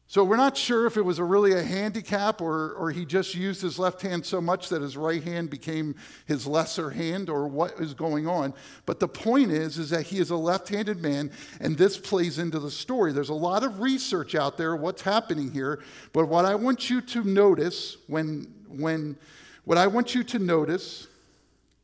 So 0.09 0.23
we're 0.23 0.37
not 0.37 0.57
sure 0.57 0.87
if 0.87 0.97
it 0.97 1.03
was 1.03 1.19
a 1.19 1.23
really 1.23 1.53
a 1.53 1.61
handicap 1.61 2.41
or, 2.41 2.71
or 2.71 2.89
he 2.89 3.05
just 3.05 3.35
used 3.35 3.61
his 3.61 3.77
left 3.77 4.01
hand 4.01 4.25
so 4.25 4.41
much 4.41 4.69
that 4.69 4.81
his 4.81 4.97
right 4.97 5.23
hand 5.23 5.51
became 5.51 5.93
his 6.25 6.47
lesser 6.47 6.89
hand 6.89 7.29
or 7.29 7.47
what 7.47 7.79
is 7.79 7.93
going 7.93 8.27
on. 8.27 8.55
But 8.87 8.99
the 8.99 9.07
point 9.07 9.51
is, 9.51 9.77
is 9.77 9.91
that 9.91 10.07
he 10.07 10.17
is 10.17 10.31
a 10.31 10.35
left-handed 10.35 10.99
man, 10.99 11.29
and 11.61 11.77
this 11.77 11.95
plays 11.95 12.39
into 12.39 12.57
the 12.57 12.71
story. 12.71 13.13
There's 13.13 13.29
a 13.29 13.35
lot 13.35 13.63
of 13.63 13.81
research 13.81 14.33
out 14.33 14.57
there, 14.57 14.75
what's 14.75 15.03
happening 15.03 15.51
here. 15.51 15.79
But 16.11 16.27
what 16.27 16.43
I 16.43 16.55
want 16.55 16.89
you 16.89 17.01
to 17.01 17.23
notice 17.23 17.97
when, 18.07 18.51
when 18.67 19.15
what 19.63 19.77
I 19.77 19.85
want 19.85 20.15
you 20.15 20.23
to 20.23 20.39
notice, 20.39 21.07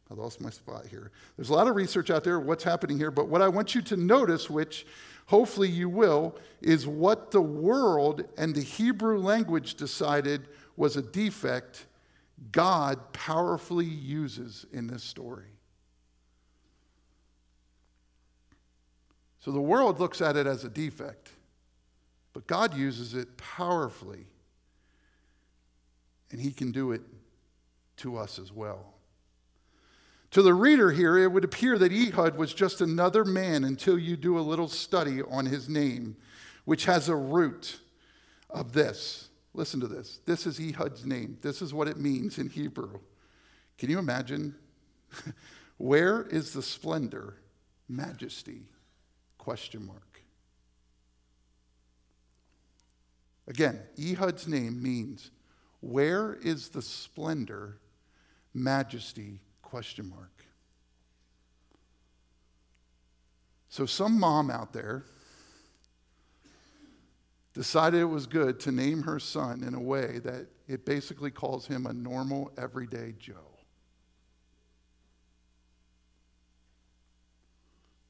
I 0.10 0.16
lost 0.16 0.42
my 0.42 0.50
spot 0.50 0.88
here. 0.88 1.12
There's 1.38 1.50
a 1.50 1.54
lot 1.54 1.68
of 1.68 1.76
research 1.76 2.10
out 2.10 2.24
there, 2.24 2.40
what's 2.40 2.64
happening 2.64 2.98
here, 2.98 3.12
but 3.12 3.28
what 3.28 3.44
I 3.44 3.50
want 3.50 3.76
you 3.76 3.84
to 3.84 3.96
notice, 3.96 4.50
which 4.50 4.88
hopefully 5.26 5.70
you 5.70 5.90
will, 5.90 6.36
is 6.62 6.88
what 6.88 7.32
the 7.32 7.42
world 7.42 8.24
and 8.38 8.54
the 8.54 8.62
Hebrew 8.62 9.20
language 9.20 9.76
decided 9.76 10.48
was 10.78 10.96
a 10.98 11.02
defect, 11.02 11.86
God 12.52 13.14
powerfully 13.14 13.86
uses 13.86 14.66
in 14.72 14.88
this 14.88 15.04
story. 15.04 15.48
So 19.40 19.52
the 19.52 19.62
world 19.62 20.00
looks 20.00 20.22
at 20.22 20.36
it 20.36 20.48
as 20.48 20.64
a 20.64 20.70
defect, 20.70 21.30
but 22.34 22.48
God 22.48 22.76
uses 22.76 23.14
it 23.14 23.38
powerfully, 23.38 24.26
and 26.32 26.42
He 26.42 26.52
can 26.52 26.72
do 26.72 26.92
it 26.92 27.02
to 27.98 28.18
us 28.18 28.40
as 28.40 28.52
well. 28.52 28.95
To 30.36 30.42
the 30.42 30.54
reader 30.54 30.92
here, 30.92 31.18
it 31.18 31.32
would 31.32 31.46
appear 31.46 31.78
that 31.78 31.94
Ehud 31.94 32.36
was 32.36 32.54
just 32.54 32.82
another 32.82 33.24
man 33.24 33.64
until 33.64 33.98
you 33.98 34.18
do 34.18 34.38
a 34.38 34.42
little 34.42 34.68
study 34.68 35.22
on 35.22 35.46
his 35.46 35.70
name, 35.70 36.18
which 36.66 36.84
has 36.84 37.08
a 37.08 37.16
root 37.16 37.80
of 38.50 38.74
this. 38.74 39.30
Listen 39.54 39.80
to 39.80 39.88
this. 39.88 40.20
This 40.26 40.46
is 40.46 40.60
Ehud's 40.60 41.06
name. 41.06 41.38
This 41.42 41.62
is 41.62 41.74
what 41.74 41.88
it 41.88 41.96
means 41.96 42.38
in 42.38 42.50
Hebrew. 42.50 43.00
Can 43.78 43.90
you 43.90 43.98
imagine? 43.98 44.56
Where 45.78 46.24
is 46.24 46.52
the 46.52 46.62
splendor, 46.62 47.38
majesty? 47.88 48.64
Question 49.38 49.86
mark. 49.86 50.20
Again, 53.48 53.80
Ehud's 53.98 54.50
name 54.50 54.84
means 54.84 55.32
where 55.80 56.34
is 56.42 56.68
the 56.68 56.82
splendor, 56.82 57.78
majesty? 58.54 59.40
Question 59.76 60.10
mark. 60.10 60.46
So, 63.68 63.86
some 63.86 64.18
mom 64.18 64.50
out 64.50 64.72
there 64.72 65.04
decided 67.54 68.00
it 68.00 68.06
was 68.06 68.26
good 68.26 68.58
to 68.62 68.72
name 68.72 69.04
her 69.04 69.20
son 69.20 69.64
in 69.64 69.74
a 69.74 69.82
way 69.82 70.20
that 70.20 70.48
it 70.70 70.86
basically 70.86 71.30
calls 71.30 71.68
him 71.68 71.88
a 71.88 71.92
normal, 71.92 72.54
everyday 72.58 73.16
Joe. 73.20 73.58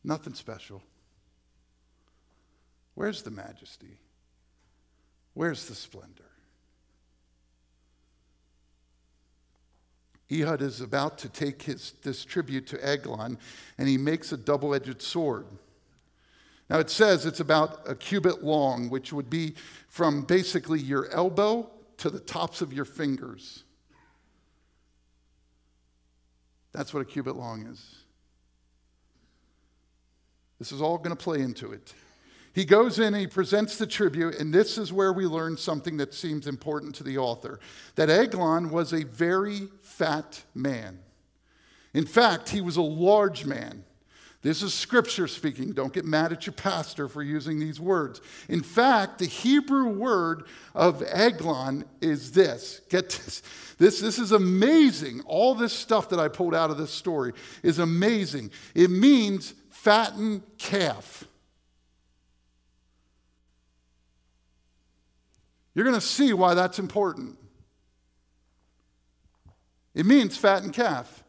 Nothing 0.04 0.36
special. 0.36 0.84
Where's 2.94 3.24
the 3.24 3.32
majesty? 3.32 3.98
Where's 5.34 5.66
the 5.66 5.74
splendor? 5.74 6.25
Ehud 10.42 10.62
is 10.62 10.82
about 10.82 11.18
to 11.20 11.30
take 11.30 11.64
his, 11.64 11.94
this 12.04 12.26
tribute 12.26 12.68
to 12.68 12.86
Eglon, 12.86 13.38
and 13.78 13.88
he 13.88 13.98
makes 13.98 14.32
a 14.32 14.38
double 14.38 14.74
edged 14.74 15.02
sword. 15.02 15.46
Now 16.70 16.80
it 16.80 16.90
says 16.90 17.26
it's 17.26 17.40
about 17.40 17.82
a 17.88 17.96
cubit 17.96 18.44
long, 18.44 18.90
which 18.90 19.14
would 19.14 19.30
be 19.30 19.56
from 19.88 20.24
basically 20.24 20.80
your 20.80 21.10
elbow 21.12 21.70
to 21.98 22.10
the 22.10 22.20
tops 22.20 22.62
of 22.62 22.74
your 22.74 22.86
fingers. 22.86 23.64
That's 26.74 26.94
what 26.94 27.02
a 27.02 27.06
cubit 27.06 27.36
long 27.36 27.68
is. 27.68 27.96
This 30.60 30.72
is 30.72 30.82
all 30.82 30.98
going 30.98 31.16
to 31.16 31.24
play 31.24 31.42
into 31.42 31.72
it. 31.72 31.94
He 32.54 32.64
goes 32.64 33.00
in 33.00 33.08
and 33.08 33.18
he 33.18 33.28
presents 33.28 33.78
the 33.78 33.86
tribute, 33.86 34.40
and 34.40 34.54
this 34.54 34.78
is 34.78 34.94
where 34.94 35.12
we 35.12 35.26
learn 35.26 35.58
something 35.58 35.98
that 35.98 36.14
seems 36.14 36.48
important 36.48 36.96
to 36.96 37.04
the 37.04 37.18
author 37.18 37.60
that 37.96 38.10
Eglon 38.10 38.70
was 38.70 38.94
a 38.94 39.04
very 39.04 39.68
fat 39.98 40.44
man. 40.54 41.00
In 41.94 42.06
fact, 42.06 42.50
he 42.50 42.60
was 42.60 42.76
a 42.76 42.82
large 42.82 43.46
man. 43.46 43.86
This 44.42 44.62
is 44.62 44.74
scripture 44.74 45.28
speaking. 45.28 45.72
Don't 45.72 45.94
get 45.94 46.06
mad 46.06 46.32
at 46.32 46.46
your 46.46 46.54
pastor 46.54 47.08
for 47.08 47.24
using 47.24 47.60
these 47.60 47.80
words. 47.80 48.22
In 48.48 48.62
fact, 48.62 49.20
the 49.20 49.26
Hebrew 49.26 49.88
word 49.88 50.44
of 50.76 51.02
Eglon 51.08 51.86
is 52.02 52.32
this. 52.34 52.82
Get 52.90 53.10
this. 53.10 53.42
This, 53.78 54.00
this 54.00 54.20
is 54.20 54.32
amazing. 54.32 55.22
All 55.26 55.56
this 55.56 55.74
stuff 55.74 56.10
that 56.10 56.20
I 56.20 56.28
pulled 56.28 56.54
out 56.54 56.70
of 56.70 56.78
this 56.78 56.92
story 56.92 57.34
is 57.64 57.80
amazing. 57.80 58.52
It 58.74 58.92
means 58.92 59.54
fattened 59.70 60.44
calf. 60.58 61.26
You're 65.74 65.86
going 65.86 66.00
to 66.00 66.02
see 66.02 66.34
why 66.34 66.54
that's 66.54 66.80
important. 66.80 67.38
It 69.96 70.06
means 70.06 70.38
fattened 70.38 70.74
calf. 70.74 71.24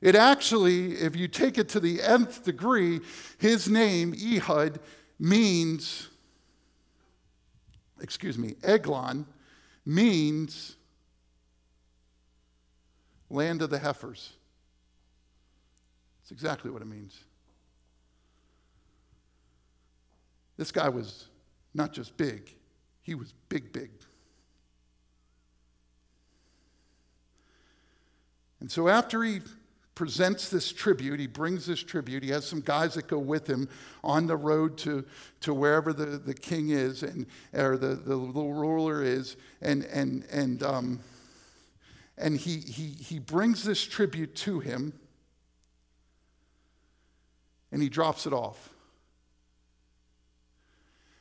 It 0.00 0.14
actually, 0.14 0.92
if 0.92 1.16
you 1.16 1.26
take 1.26 1.58
it 1.58 1.68
to 1.70 1.80
the 1.80 2.00
nth 2.02 2.44
degree, 2.44 3.00
his 3.38 3.68
name, 3.68 4.14
Ehud, 4.14 4.78
means, 5.18 6.08
excuse 8.00 8.38
me, 8.38 8.54
Eglon 8.62 9.26
means 9.84 10.76
land 13.28 13.62
of 13.62 13.70
the 13.70 13.78
heifers. 13.78 14.32
That's 16.20 16.30
exactly 16.30 16.70
what 16.70 16.82
it 16.82 16.88
means. 16.88 17.18
This 20.56 20.72
guy 20.72 20.88
was 20.88 21.26
not 21.74 21.92
just 21.92 22.16
big, 22.16 22.54
he 23.02 23.14
was 23.14 23.32
big, 23.48 23.72
big. 23.72 23.90
And 28.60 28.70
so 28.70 28.88
after 28.88 29.22
he 29.22 29.40
presents 30.00 30.48
this 30.48 30.72
tribute. 30.72 31.20
He 31.20 31.26
brings 31.26 31.66
this 31.66 31.82
tribute. 31.82 32.22
He 32.22 32.30
has 32.30 32.46
some 32.46 32.62
guys 32.62 32.94
that 32.94 33.06
go 33.06 33.18
with 33.18 33.46
him 33.46 33.68
on 34.02 34.26
the 34.26 34.34
road 34.34 34.78
to, 34.78 35.04
to 35.40 35.52
wherever 35.52 35.92
the, 35.92 36.06
the 36.16 36.32
king 36.32 36.70
is 36.70 37.02
and 37.02 37.26
or 37.52 37.76
the, 37.76 37.96
the 37.96 38.16
little 38.16 38.54
ruler 38.54 39.02
is. 39.02 39.36
And, 39.60 39.84
and, 39.84 40.24
and, 40.32 40.62
um, 40.62 41.00
and 42.16 42.34
he, 42.34 42.60
he, 42.60 42.94
he 42.98 43.18
brings 43.18 43.62
this 43.62 43.82
tribute 43.82 44.34
to 44.36 44.60
him 44.60 44.94
and 47.70 47.82
he 47.82 47.90
drops 47.90 48.26
it 48.26 48.32
off. 48.32 48.70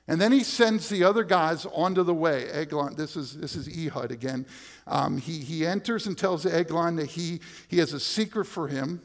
And 0.10 0.20
then 0.20 0.32
he 0.32 0.44
sends 0.44 0.90
the 0.90 1.04
other 1.04 1.24
guys 1.24 1.68
onto 1.68 2.02
the 2.02 2.16
way. 2.16 2.50
Eglon, 2.50 2.96
this 2.96 3.16
is, 3.16 3.38
this 3.38 3.56
is 3.56 3.70
Ehud 3.70 4.12
again. 4.12 4.48
Um, 4.88 5.20
he, 5.20 5.38
he 5.38 5.68
enters 5.68 6.08
and 6.08 6.18
tells 6.18 6.48
Eglon 6.48 6.96
that 6.96 7.06
he, 7.06 7.42
he 7.68 7.78
has 7.78 7.94
a 7.94 8.00
secret 8.00 8.46
for 8.46 8.68
him. 8.68 9.04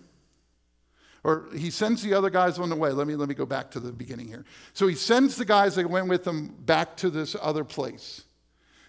Or 1.22 1.44
he 1.54 1.70
sends 1.70 2.02
the 2.02 2.14
other 2.14 2.30
guys 2.30 2.58
on 2.58 2.70
the 2.70 2.74
way. 2.74 2.90
Let 2.90 3.06
me, 3.06 3.16
let 3.16 3.28
me 3.28 3.34
go 3.34 3.44
back 3.44 3.70
to 3.72 3.80
the 3.80 3.92
beginning 3.92 4.28
here. 4.28 4.46
So 4.72 4.86
he 4.86 4.94
sends 4.94 5.36
the 5.36 5.44
guys 5.44 5.74
that 5.74 5.90
went 5.90 6.08
with 6.08 6.26
him 6.26 6.54
back 6.60 6.96
to 6.96 7.10
this 7.10 7.36
other 7.38 7.64
place. 7.64 8.22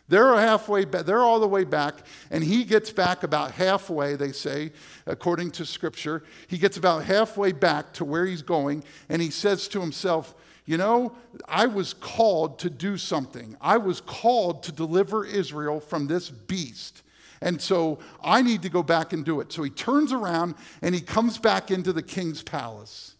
They're 0.08 0.36
halfway 0.36 0.86
back, 0.86 1.06
they're 1.06 1.24
all 1.24 1.40
the 1.40 1.48
way 1.48 1.64
back, 1.64 1.96
and 2.30 2.44
he 2.44 2.64
gets 2.64 2.92
back 2.92 3.24
about 3.24 3.52
halfway, 3.52 4.16
they 4.16 4.32
say, 4.32 4.72
according 5.06 5.52
to 5.52 5.66
scripture. 5.66 6.24
He 6.48 6.60
gets 6.60 6.78
about 6.78 7.04
halfway 7.04 7.52
back 7.52 7.92
to 7.94 8.06
where 8.06 8.26
he's 8.26 8.44
going, 8.44 8.84
and 9.10 9.20
he 9.22 9.32
says 9.32 9.68
to 9.70 9.82
himself, 9.82 10.36
you 10.66 10.78
know, 10.78 11.16
I 11.48 11.68
was 11.68 11.94
called 11.94 12.60
to 12.60 12.70
do 12.70 12.98
something. 12.98 13.56
I 13.62 13.78
was 13.78 14.02
called 14.02 14.64
to 14.64 14.72
deliver 14.72 15.24
Israel 15.24 15.80
from 15.80 16.08
this 16.08 16.30
beast. 16.30 17.04
And 17.42 17.62
so 17.62 18.00
I 18.24 18.42
need 18.42 18.64
to 18.64 18.70
go 18.70 18.82
back 18.82 19.14
and 19.14 19.24
do 19.24 19.42
it. 19.42 19.52
So 19.52 19.62
he 19.62 19.70
turns 19.70 20.12
around 20.12 20.56
and 20.82 20.96
he 20.96 21.02
comes 21.02 21.38
back 21.38 21.70
into 21.70 21.94
the 21.94 22.02
king's 22.02 22.42
palace. 22.42 23.16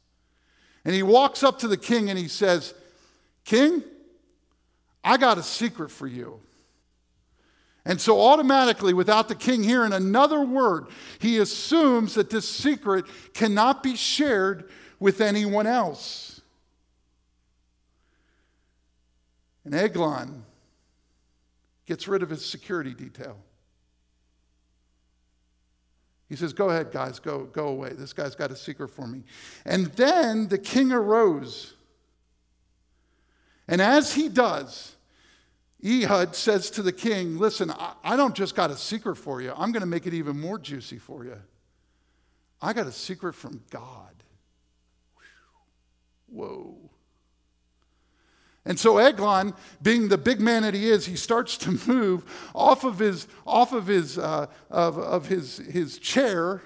And 0.84 0.96
he 0.96 1.04
walks 1.04 1.44
up 1.44 1.60
to 1.60 1.68
the 1.68 1.78
king 1.78 2.10
and 2.10 2.18
he 2.18 2.28
says, 2.28 2.74
King, 3.44 3.84
I 5.04 5.18
got 5.18 5.38
a 5.38 5.44
secret 5.44 5.92
for 5.92 6.08
you. 6.08 6.40
And 7.88 8.02
so, 8.02 8.20
automatically, 8.20 8.96
without 8.96 9.28
the 9.28 9.36
king 9.36 9.64
hearing 9.64 9.94
another 9.94 10.42
word, 10.42 10.88
he 11.20 11.38
assumes 11.38 12.16
that 12.16 12.32
this 12.32 12.50
secret 12.50 13.06
cannot 13.36 13.84
be 13.84 13.96
shared 13.96 14.72
with 15.00 15.22
anyone 15.22 15.68
else. 15.68 16.35
And 19.66 19.74
Eglon 19.74 20.46
gets 21.86 22.08
rid 22.08 22.24
of 22.24 22.30
his 22.30 22.46
security 22.46 22.94
detail. 22.94 23.38
He 26.30 26.36
says, 26.36 26.54
Go 26.54 26.70
ahead, 26.70 26.92
guys, 26.92 27.20
go, 27.20 27.46
go 27.46 27.68
away. 27.68 27.90
This 27.94 28.14
guy's 28.14 28.36
got 28.36 28.52
a 28.52 28.56
secret 28.56 28.90
for 28.90 29.08
me. 29.08 29.24
And 29.66 29.88
then 29.94 30.48
the 30.48 30.58
king 30.58 30.92
arose. 30.92 31.74
And 33.68 33.82
as 33.82 34.14
he 34.14 34.30
does, 34.30 34.96
Ehud 35.84 36.36
says 36.36 36.70
to 36.72 36.82
the 36.82 36.92
king, 36.92 37.38
Listen, 37.38 37.72
I, 38.04 38.16
don't 38.16 38.36
just 38.36 38.56
got 38.56 38.72
a 38.72 38.78
secret 38.78 39.18
for 39.18 39.42
you, 39.42 39.54
I'm 39.56 39.72
going 39.72 39.82
to 39.82 39.88
make 39.88 40.08
it 40.08 40.14
even 40.14 40.40
more 40.40 40.58
juicy 40.58 40.98
for 40.98 41.24
you. 41.26 41.38
I 42.62 42.74
got 42.74 42.88
a 42.88 42.92
secret 42.92 43.34
from 43.34 43.62
God. 43.70 44.14
Whoa. 46.28 46.85
And 48.66 48.80
so 48.80 48.98
Eglon, 48.98 49.54
being 49.82 50.10
the 50.10 50.18
big 50.18 50.42
man 50.42 50.64
that 50.64 50.74
he 50.74 50.90
is, 50.90 51.06
he 51.06 51.16
starts 51.16 51.58
to 51.60 51.72
move 51.88 52.50
off 52.54 52.84
of 52.84 53.00
his, 53.00 53.28
off 53.46 53.74
of 53.74 53.88
his, 53.88 54.18
uh, 54.18 54.48
of, 54.70 54.98
of 54.98 55.28
his, 55.28 55.58
his 55.58 56.00
chair, 56.00 56.62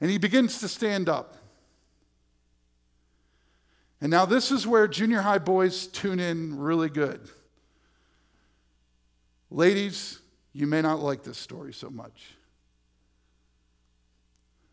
and 0.00 0.10
he 0.10 0.18
begins 0.18 0.58
to 0.60 0.68
stand 0.68 1.08
up. 1.08 1.36
And 4.02 4.10
now 4.10 4.26
this 4.26 4.50
is 4.50 4.66
where 4.66 4.86
junior 4.86 5.22
high 5.22 5.38
boys 5.38 5.86
tune 5.86 6.20
in 6.20 6.58
really 6.58 6.90
good. 6.90 7.30
Ladies, 9.50 10.18
you 10.52 10.66
may 10.66 10.82
not 10.82 11.00
like 11.00 11.22
this 11.22 11.38
story 11.38 11.72
so 11.72 11.88
much. 11.88 12.35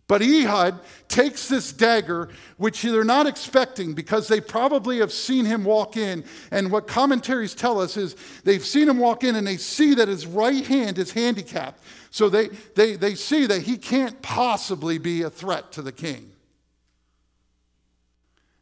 But 0.07 0.21
Ehud 0.21 0.79
takes 1.07 1.47
this 1.47 1.71
dagger, 1.71 2.29
which 2.57 2.81
they're 2.81 3.05
not 3.05 3.25
expecting 3.25 3.93
because 3.93 4.27
they 4.27 4.41
probably 4.41 4.99
have 4.99 5.13
seen 5.13 5.45
him 5.45 5.63
walk 5.63 5.95
in. 5.95 6.25
And 6.51 6.71
what 6.71 6.87
commentaries 6.87 7.55
tell 7.55 7.79
us 7.79 7.95
is 7.95 8.15
they've 8.43 8.65
seen 8.65 8.89
him 8.89 8.99
walk 8.99 9.23
in 9.23 9.35
and 9.35 9.47
they 9.47 9.57
see 9.57 9.93
that 9.95 10.09
his 10.09 10.27
right 10.27 10.65
hand 10.67 10.97
is 10.97 11.11
handicapped. 11.13 11.81
So 12.11 12.29
they, 12.29 12.49
they, 12.75 12.95
they 12.95 13.15
see 13.15 13.45
that 13.45 13.61
he 13.61 13.77
can't 13.77 14.21
possibly 14.21 14.97
be 14.97 15.21
a 15.21 15.29
threat 15.29 15.71
to 15.73 15.81
the 15.81 15.93
king. 15.93 16.31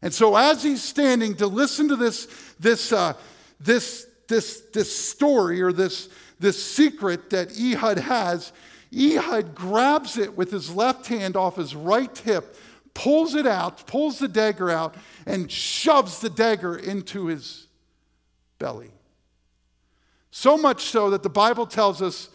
And 0.04 0.14
so 0.14 0.36
as 0.36 0.64
he's 0.64 0.84
standing 0.84 1.36
to 1.36 1.48
listen 1.48 1.88
to 1.90 1.96
this, 1.96 2.28
this, 2.60 2.92
uh, 2.92 3.14
this, 3.60 4.08
this, 4.28 4.62
this 4.74 4.96
story 4.96 5.62
or 5.62 5.72
this, 5.72 6.10
this 6.40 6.64
secret 6.64 7.30
that 7.32 7.52
Ehud 7.60 8.00
has, 8.00 8.52
Ehud 8.94 9.56
grabs 9.56 10.18
it 10.18 10.36
with 10.36 10.52
his 10.52 10.74
left 10.74 11.08
hand 11.08 11.36
off 11.36 11.56
his 11.56 11.76
right 11.76 12.16
hip, 12.18 12.56
pulls 12.94 13.36
it 13.36 13.48
out, 13.48 13.88
pulls 13.88 14.20
the 14.20 14.28
dagger 14.28 14.70
out, 14.70 14.96
and 15.26 15.52
shoves 15.52 16.20
the 16.20 16.30
dagger 16.30 16.76
into 16.76 17.28
his 17.28 17.68
belly. 18.60 18.92
So 20.32 20.58
much 20.58 20.84
so 20.84 21.10
that 21.10 21.24
the 21.24 21.30
Bible 21.30 21.66
tells 21.66 22.02
us, 22.02 22.30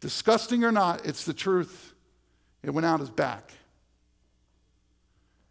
disgusting 0.00 0.64
or 0.64 0.72
not, 0.72 1.04
it's 1.06 1.24
the 1.24 1.34
truth. 1.34 1.94
It 2.62 2.70
went 2.70 2.86
out 2.86 3.00
his 3.00 3.10
back. 3.10 3.52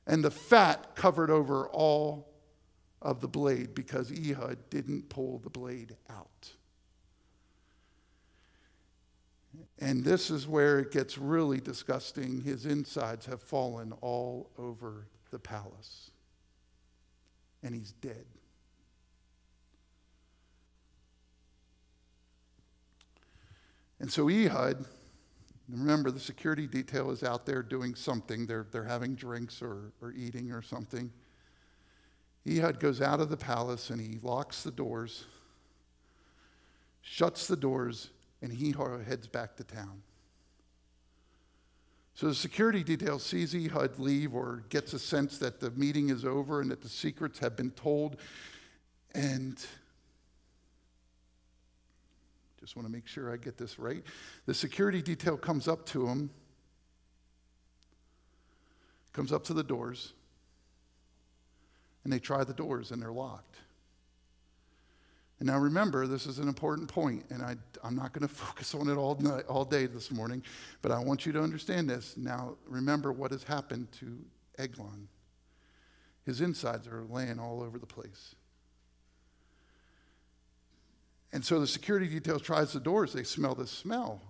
And 0.06 0.24
the 0.24 0.32
fat 0.32 0.96
covered 0.96 1.30
over 1.30 1.68
all 1.68 2.30
of 3.02 3.22
the 3.22 3.28
blade 3.28 3.76
because 3.76 4.12
Ehud 4.12 4.58
didn't 4.70 5.10
pull 5.10 5.40
the 5.40 5.50
blade 5.50 5.96
out. 6.10 6.52
And 9.80 10.04
this 10.04 10.32
is 10.32 10.48
where 10.48 10.80
it 10.80 10.92
gets 10.92 11.18
really 11.18 11.60
disgusting. 11.60 12.42
His 12.42 12.66
insides 12.66 13.26
have 13.28 13.42
fallen 13.42 13.94
all 14.02 14.50
over 14.58 15.08
the 15.32 15.40
palace. 15.40 16.12
And 17.62 17.76
he's 17.76 17.92
dead. 17.92 18.26
And 24.00 24.12
so 24.12 24.30
Ehud, 24.30 24.86
remember 25.70 26.12
the 26.12 26.20
security 26.20 26.68
detail 26.68 27.12
is 27.12 27.24
out 27.24 27.46
there 27.46 27.62
doing 27.62 27.96
something. 27.96 28.46
They're, 28.46 28.68
they're 28.72 28.84
having 28.84 29.16
drinks 29.16 29.62
or, 29.62 29.92
or 30.02 30.12
eating 30.12 30.52
or 30.52 30.62
something. 30.62 31.12
Ehud 32.48 32.80
goes 32.80 33.02
out 33.02 33.20
of 33.20 33.30
the 33.30 33.38
palace 33.38 33.90
and 33.90 34.00
he 34.00 34.20
locks 34.22 34.64
the 34.64 34.72
doors, 34.72 35.26
shuts 37.02 37.48
the 37.48 37.58
doors, 37.58 38.12
and 38.42 38.52
he 38.52 38.74
heads 39.08 39.28
back 39.28 39.56
to 39.58 39.64
town. 39.64 40.02
So 42.14 42.28
the 42.28 42.36
security 42.36 42.84
detail 42.84 43.20
sees 43.20 43.54
Ehud 43.54 44.00
leave 44.00 44.34
or 44.34 44.64
gets 44.70 44.94
a 44.94 45.00
sense 45.00 45.38
that 45.38 45.60
the 45.60 45.70
meeting 45.72 46.10
is 46.10 46.26
over 46.26 46.62
and 46.62 46.72
that 46.72 46.82
the 46.82 46.90
secrets 46.90 47.38
have 47.40 47.56
been 47.56 47.70
told. 47.72 48.18
And 49.14 49.64
just 52.60 52.76
want 52.76 52.88
to 52.88 52.92
make 52.92 53.08
sure 53.08 53.32
I 53.32 53.38
get 53.38 53.56
this 53.58 53.78
right. 53.78 54.04
The 54.48 54.54
security 54.54 55.04
detail 55.04 55.38
comes 55.38 55.68
up 55.68 55.86
to 55.88 56.08
him, 56.08 56.32
comes 59.14 59.32
up 59.32 59.44
to 59.46 59.54
the 59.54 59.64
doors, 59.64 60.14
and 62.04 62.12
they 62.12 62.20
try 62.20 62.44
the 62.44 62.54
doors 62.54 62.90
and 62.92 63.00
they're 63.00 63.12
locked. 63.12 63.57
And 65.40 65.48
now 65.48 65.60
remember, 65.60 66.08
this 66.08 66.26
is 66.26 66.40
an 66.40 66.48
important 66.48 66.88
point, 66.88 67.24
and 67.30 67.44
I, 67.44 67.56
am 67.84 67.96
not 67.96 68.14
going 68.14 68.28
to 68.28 68.34
focus 68.34 68.74
on 68.74 68.90
it 68.90 68.96
all, 68.96 69.16
night, 69.16 69.46
all 69.48 69.66
day 69.66 69.86
this 69.86 70.12
morning, 70.12 70.44
but 70.82 70.92
I 70.92 71.00
want 71.00 71.26
you 71.26 71.32
to 71.34 71.42
understand 71.42 71.90
this. 71.90 72.18
Now, 72.18 72.56
remember 72.66 73.12
what 73.12 73.32
has 73.32 73.44
happened 73.44 73.92
to 74.00 74.18
Eglon. 74.58 75.08
His 76.26 76.42
insides 76.42 76.88
are 76.88 77.04
laying 77.04 77.40
all 77.40 77.62
over 77.62 77.78
the 77.78 77.86
place. 77.86 78.36
And 81.32 81.46
so 81.46 81.60
the 81.60 81.68
security 81.68 82.08
detail 82.08 82.40
tries 82.40 82.74
the 82.74 82.80
doors. 82.80 83.14
They 83.14 83.24
smell 83.24 83.54
this 83.54 83.72
smell. 83.72 84.22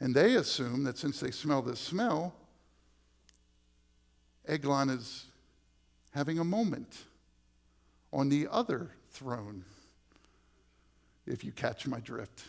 And 0.00 0.14
they 0.14 0.36
assume 0.36 0.84
that 0.84 0.98
since 0.98 1.18
they 1.18 1.30
smell 1.30 1.62
this 1.62 1.80
smell, 1.80 2.34
Eglon 4.46 4.90
is 4.90 5.26
having 6.12 6.38
a 6.38 6.44
moment 6.44 7.04
on 8.12 8.28
the 8.28 8.46
other 8.50 8.90
throne, 9.14 9.64
if 11.26 11.44
you 11.44 11.52
catch 11.52 11.86
my 11.86 12.00
drift. 12.00 12.44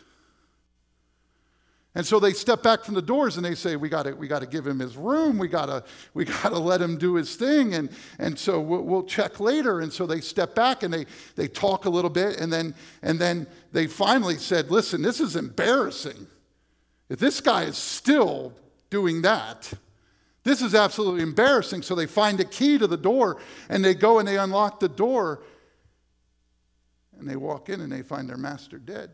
And 1.96 2.06
so 2.06 2.20
they 2.20 2.34
step 2.34 2.62
back 2.62 2.84
from 2.84 2.94
the 2.94 3.00
doors 3.00 3.38
and 3.38 3.46
they 3.46 3.54
say, 3.54 3.74
we 3.76 3.88
got 3.88 4.02
to 4.02 4.12
we 4.12 4.28
got 4.28 4.40
to 4.40 4.46
give 4.46 4.66
him 4.66 4.78
his 4.78 4.98
room. 4.98 5.38
We 5.38 5.48
got 5.48 5.66
to 5.66 5.82
we 6.12 6.26
gotta 6.26 6.58
let 6.58 6.82
him 6.82 6.98
do 6.98 7.14
his 7.14 7.36
thing. 7.36 7.74
And, 7.74 7.88
and 8.18 8.38
so 8.38 8.60
we'll, 8.60 8.82
we'll, 8.82 9.02
check 9.04 9.40
later. 9.40 9.80
And 9.80 9.90
so 9.90 10.06
they 10.06 10.20
step 10.20 10.54
back 10.54 10.82
and 10.82 10.92
they, 10.92 11.06
they 11.36 11.48
talk 11.48 11.86
a 11.86 11.90
little 11.90 12.10
bit. 12.10 12.38
And 12.38 12.52
then, 12.52 12.74
and 13.02 13.18
then 13.18 13.46
they 13.72 13.86
finally 13.86 14.36
said, 14.36 14.70
listen, 14.70 15.00
this 15.00 15.20
is 15.20 15.36
embarrassing. 15.36 16.26
If 17.08 17.18
this 17.18 17.40
guy 17.40 17.62
is 17.62 17.78
still 17.78 18.52
doing 18.90 19.22
that, 19.22 19.72
this 20.44 20.60
is 20.60 20.74
absolutely 20.74 21.22
embarrassing. 21.22 21.80
So 21.80 21.94
they 21.94 22.06
find 22.06 22.38
a 22.40 22.44
key 22.44 22.76
to 22.76 22.86
the 22.86 22.98
door 22.98 23.38
and 23.70 23.82
they 23.82 23.94
go 23.94 24.18
and 24.18 24.28
they 24.28 24.36
unlock 24.36 24.80
the 24.80 24.88
door 24.90 25.40
and 27.18 27.28
they 27.28 27.36
walk 27.36 27.68
in 27.68 27.80
and 27.80 27.90
they 27.90 28.02
find 28.02 28.28
their 28.28 28.36
master 28.36 28.78
dead. 28.78 29.10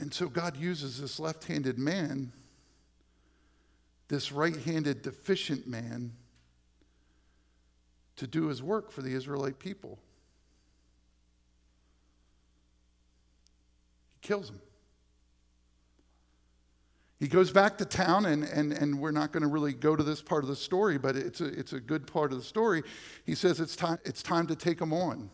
And 0.00 0.14
so 0.14 0.28
God 0.28 0.56
uses 0.56 1.00
this 1.00 1.20
left 1.20 1.44
handed 1.44 1.78
man, 1.78 2.32
this 4.08 4.32
right 4.32 4.56
handed 4.56 5.02
deficient 5.02 5.68
man, 5.68 6.12
to 8.16 8.26
do 8.26 8.46
his 8.46 8.62
work 8.62 8.90
for 8.90 9.02
the 9.02 9.14
Israelite 9.14 9.58
people. 9.58 9.98
Kills 14.20 14.50
him. 14.50 14.60
He 17.18 17.28
goes 17.28 17.50
back 17.50 17.76
to 17.78 17.84
town, 17.84 18.24
and, 18.24 18.44
and, 18.44 18.72
and 18.72 18.98
we're 18.98 19.10
not 19.10 19.30
going 19.30 19.42
to 19.42 19.48
really 19.48 19.74
go 19.74 19.94
to 19.94 20.02
this 20.02 20.22
part 20.22 20.42
of 20.42 20.48
the 20.48 20.56
story, 20.56 20.96
but 20.96 21.16
it's 21.16 21.42
a, 21.42 21.46
it's 21.46 21.74
a 21.74 21.80
good 21.80 22.06
part 22.06 22.32
of 22.32 22.38
the 22.38 22.44
story. 22.44 22.82
He 23.26 23.34
says 23.34 23.60
it's 23.60 23.76
time, 23.76 23.98
it's 24.04 24.22
time 24.22 24.46
to 24.46 24.56
take 24.56 24.80
him 24.80 24.94
on. 24.94 25.28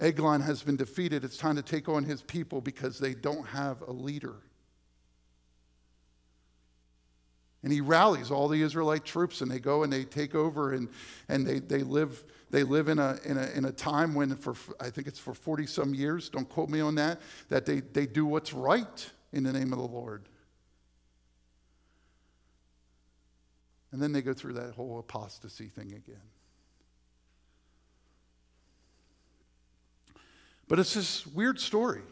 Eglon 0.00 0.42
has 0.42 0.62
been 0.62 0.76
defeated. 0.76 1.24
It's 1.24 1.38
time 1.38 1.56
to 1.56 1.62
take 1.62 1.88
on 1.88 2.04
his 2.04 2.20
people 2.20 2.60
because 2.60 2.98
they 2.98 3.14
don't 3.14 3.46
have 3.46 3.80
a 3.80 3.92
leader. 3.92 4.34
And 7.62 7.72
he 7.72 7.80
rallies 7.80 8.30
all 8.30 8.48
the 8.48 8.60
Israelite 8.60 9.06
troops 9.06 9.40
and 9.40 9.50
they 9.50 9.58
go 9.58 9.84
and 9.84 9.92
they 9.92 10.04
take 10.04 10.34
over 10.34 10.74
and, 10.74 10.88
and 11.28 11.46
they, 11.46 11.60
they 11.60 11.82
live, 11.82 12.22
they 12.50 12.62
live 12.62 12.88
in, 12.88 12.98
a, 12.98 13.18
in, 13.24 13.36
a, 13.36 13.50
in 13.54 13.64
a 13.64 13.72
time 13.72 14.14
when, 14.14 14.36
for 14.36 14.54
I 14.80 14.90
think 14.90 15.06
it's 15.06 15.18
for 15.18 15.34
40 15.34 15.66
some 15.66 15.94
years, 15.94 16.28
don't 16.28 16.48
quote 16.48 16.68
me 16.68 16.80
on 16.80 16.94
that, 16.96 17.20
that 17.48 17.66
they, 17.66 17.80
they 17.80 18.06
do 18.06 18.26
what's 18.26 18.52
right 18.52 19.10
in 19.32 19.42
the 19.42 19.52
name 19.52 19.72
of 19.72 19.78
the 19.78 19.86
Lord. 19.86 20.28
And 23.92 24.02
then 24.02 24.12
they 24.12 24.22
go 24.22 24.32
through 24.32 24.54
that 24.54 24.74
whole 24.74 24.98
apostasy 24.98 25.68
thing 25.68 25.92
again. 25.92 26.22
But 30.66 30.78
it's 30.78 30.94
this 30.94 31.26
weird 31.26 31.60
story. 31.60 32.02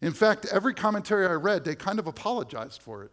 In 0.00 0.12
fact, 0.12 0.46
every 0.50 0.74
commentary 0.74 1.26
I 1.26 1.32
read, 1.32 1.64
they 1.64 1.74
kind 1.74 1.98
of 1.98 2.06
apologized 2.06 2.82
for 2.82 3.04
it. 3.04 3.10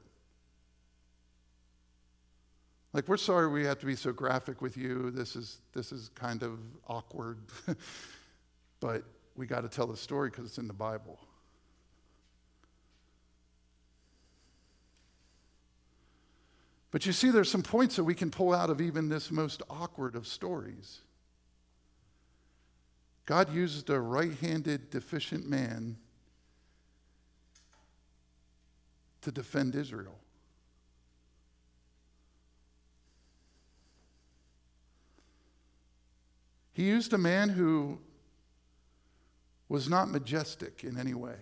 Like, 2.92 3.08
we're 3.08 3.18
sorry 3.18 3.48
we 3.48 3.66
have 3.66 3.80
to 3.80 3.86
be 3.86 3.96
so 3.96 4.12
graphic 4.12 4.62
with 4.62 4.76
you. 4.76 5.12
This 5.12 5.36
is, 5.36 5.62
this 5.74 5.92
is 5.92 6.10
kind 6.16 6.42
of 6.42 6.60
awkward. 6.88 7.38
but 8.80 9.04
we 9.36 9.46
got 9.46 9.62
to 9.62 9.70
tell 9.70 9.86
the 9.86 9.98
story 9.98 10.30
because 10.30 10.46
it's 10.46 10.58
in 10.58 10.68
the 10.68 10.74
Bible. 10.74 11.20
But 16.92 17.06
you 17.06 17.14
see, 17.14 17.30
there's 17.30 17.52
some 17.52 17.62
points 17.62 17.96
that 17.98 18.04
we 18.04 18.16
can 18.16 18.32
pull 18.32 18.54
out 18.54 18.72
of 18.72 18.82
even 18.82 19.10
this 19.10 19.30
most 19.30 19.62
awkward 19.70 20.16
of 20.16 20.26
stories. 20.26 21.02
God 23.28 23.54
used 23.54 23.92
a 23.92 24.00
right 24.00 24.34
handed, 24.40 24.90
deficient 24.90 25.48
man 25.48 25.98
to 29.22 29.32
defend 29.32 29.76
Israel. 29.76 30.18
He 36.72 36.84
used 36.84 37.14
a 37.14 37.18
man 37.18 37.50
who 37.50 38.00
was 39.68 39.90
not 39.90 40.10
majestic 40.10 40.84
in 40.84 40.98
any 40.98 41.14
way. 41.14 41.38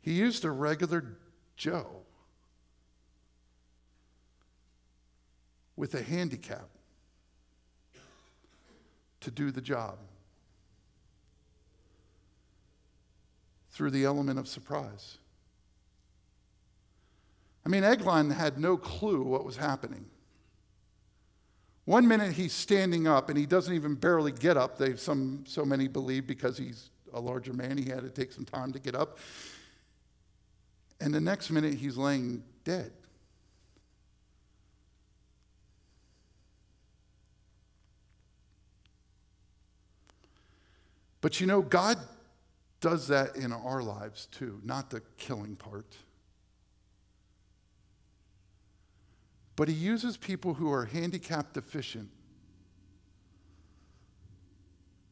He 0.00 0.12
used 0.12 0.44
a 0.44 0.50
regular 0.50 1.18
Joe 1.56 2.02
with 5.76 5.94
a 5.94 6.02
handicap 6.02 6.68
to 9.20 9.30
do 9.30 9.50
the 9.50 9.60
job 9.60 9.98
through 13.70 13.90
the 13.90 14.04
element 14.04 14.38
of 14.38 14.48
surprise. 14.48 15.18
I 17.64 17.68
mean, 17.68 17.84
Eglon 17.84 18.30
had 18.30 18.58
no 18.58 18.76
clue 18.76 19.22
what 19.22 19.44
was 19.44 19.56
happening. 19.56 20.06
One 21.88 22.06
minute 22.06 22.32
he's 22.34 22.52
standing 22.52 23.06
up 23.06 23.30
and 23.30 23.38
he 23.38 23.46
doesn't 23.46 23.72
even 23.72 23.94
barely 23.94 24.30
get 24.30 24.58
up. 24.58 24.76
They 24.76 24.94
some 24.96 25.44
so 25.46 25.64
many 25.64 25.88
believe 25.88 26.26
because 26.26 26.58
he's 26.58 26.90
a 27.14 27.18
larger 27.18 27.54
man, 27.54 27.78
he 27.78 27.88
had 27.88 28.02
to 28.02 28.10
take 28.10 28.30
some 28.30 28.44
time 28.44 28.74
to 28.74 28.78
get 28.78 28.94
up. 28.94 29.16
And 31.00 31.14
the 31.14 31.20
next 31.22 31.48
minute 31.50 31.72
he's 31.72 31.96
laying 31.96 32.42
dead. 32.62 32.92
But 41.22 41.40
you 41.40 41.46
know, 41.46 41.62
God 41.62 41.96
does 42.82 43.08
that 43.08 43.34
in 43.36 43.50
our 43.50 43.82
lives 43.82 44.26
too, 44.26 44.60
not 44.62 44.90
the 44.90 45.00
killing 45.16 45.56
part. 45.56 45.96
But 49.58 49.66
He 49.66 49.74
uses 49.74 50.16
people 50.16 50.54
who 50.54 50.72
are 50.72 50.84
handicap 50.84 51.52
deficient 51.52 52.10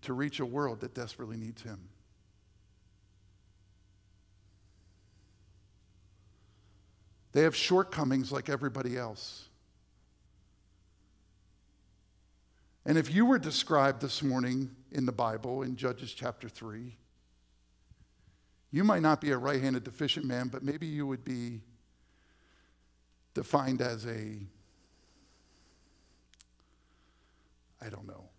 to 0.03 0.13
reach 0.13 0.39
a 0.39 0.47
world 0.47 0.83
that 0.83 0.95
desperately 0.95 1.37
needs 1.37 1.63
Him. 1.63 1.81
They 7.33 7.43
have 7.43 7.57
shortcomings 7.57 8.31
like 8.31 8.49
everybody 8.49 8.97
else. 8.97 9.49
And 12.85 12.97
if 12.97 13.13
you 13.13 13.27
were 13.27 13.41
described 13.41 14.01
this 14.01 14.23
morning 14.23 14.71
in 14.93 15.07
the 15.07 15.13
Bible, 15.13 15.63
in 15.63 15.75
Judges 15.75 16.13
chapter 16.13 16.49
3, 16.49 16.97
you 18.71 18.85
might 18.85 19.03
not 19.03 19.21
be 19.21 19.33
a 19.33 19.39
right 19.39 19.61
handed 19.61 19.83
deficient 19.83 20.25
man, 20.25 20.47
but 20.47 20.63
maybe 20.63 20.87
you 20.87 21.05
would 21.05 21.25
be 21.25 21.63
defined 23.37 23.83
as 23.83 24.07
a, 24.07 24.39
I 27.83 27.91
don't 27.91 28.07
know. 28.07 28.31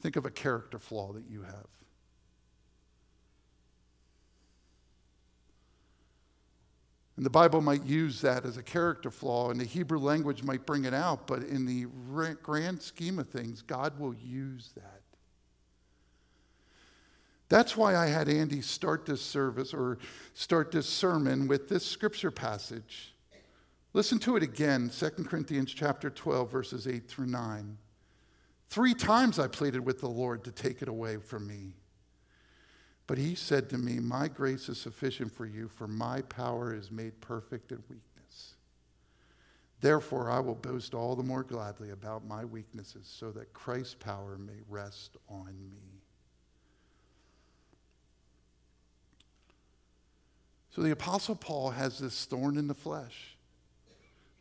Think 0.00 0.16
of 0.16 0.24
a 0.24 0.30
character 0.30 0.78
flaw 0.78 1.12
that 1.12 1.24
you 1.28 1.42
have. 1.42 1.66
And 7.18 7.26
the 7.26 7.30
Bible 7.30 7.60
might 7.60 7.84
use 7.84 8.22
that 8.22 8.46
as 8.46 8.56
a 8.56 8.62
character 8.62 9.10
flaw, 9.10 9.50
and 9.50 9.60
the 9.60 9.66
Hebrew 9.66 9.98
language 9.98 10.42
might 10.42 10.64
bring 10.64 10.86
it 10.86 10.94
out, 10.94 11.26
but 11.26 11.42
in 11.42 11.66
the 11.66 11.88
grand 12.42 12.80
scheme 12.80 13.18
of 13.18 13.28
things, 13.28 13.60
God 13.60 13.98
will 13.98 14.14
use 14.14 14.70
that. 14.76 15.01
That's 17.52 17.76
why 17.76 17.96
I 17.96 18.06
had 18.06 18.30
Andy 18.30 18.62
start 18.62 19.04
this 19.04 19.20
service 19.20 19.74
or 19.74 19.98
start 20.32 20.72
this 20.72 20.88
sermon 20.88 21.46
with 21.46 21.68
this 21.68 21.84
scripture 21.84 22.30
passage. 22.30 23.14
Listen 23.92 24.18
to 24.20 24.36
it 24.36 24.42
again, 24.42 24.88
2 24.88 25.10
Corinthians 25.24 25.74
chapter 25.74 26.08
12 26.08 26.50
verses 26.50 26.86
8 26.86 27.06
through 27.06 27.26
9. 27.26 27.76
3 28.70 28.94
times 28.94 29.38
I 29.38 29.48
pleaded 29.48 29.84
with 29.84 30.00
the 30.00 30.08
Lord 30.08 30.44
to 30.44 30.50
take 30.50 30.80
it 30.80 30.88
away 30.88 31.18
from 31.18 31.46
me. 31.46 31.74
But 33.06 33.18
he 33.18 33.34
said 33.34 33.68
to 33.68 33.76
me, 33.76 34.00
My 34.00 34.28
grace 34.28 34.70
is 34.70 34.80
sufficient 34.80 35.30
for 35.30 35.44
you, 35.44 35.68
for 35.68 35.86
my 35.86 36.22
power 36.22 36.74
is 36.74 36.90
made 36.90 37.20
perfect 37.20 37.70
in 37.70 37.82
weakness. 37.90 38.54
Therefore, 39.82 40.30
I 40.30 40.40
will 40.40 40.54
boast 40.54 40.94
all 40.94 41.14
the 41.14 41.22
more 41.22 41.42
gladly 41.42 41.90
about 41.90 42.26
my 42.26 42.46
weaknesses, 42.46 43.06
so 43.06 43.30
that 43.32 43.52
Christ's 43.52 43.96
power 43.96 44.38
may 44.38 44.62
rest 44.70 45.18
on 45.28 45.54
me. 45.70 45.91
So 50.74 50.82
the 50.82 50.90
Apostle 50.90 51.34
Paul 51.34 51.70
has 51.70 51.98
this 51.98 52.24
thorn 52.24 52.56
in 52.56 52.66
the 52.66 52.74
flesh. 52.74 53.36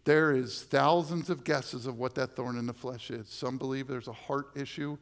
There 0.05 0.31
is 0.31 0.63
thousands 0.63 1.29
of 1.29 1.43
guesses 1.43 1.85
of 1.85 1.97
what 1.97 2.15
that 2.15 2.35
thorn 2.35 2.57
in 2.57 2.65
the 2.65 2.73
flesh 2.73 3.11
is. 3.11 3.27
Some 3.27 3.57
believe 3.57 3.87
there's 3.87 4.07
a 4.07 4.13
heart 4.13 4.47
issue. 4.55 4.97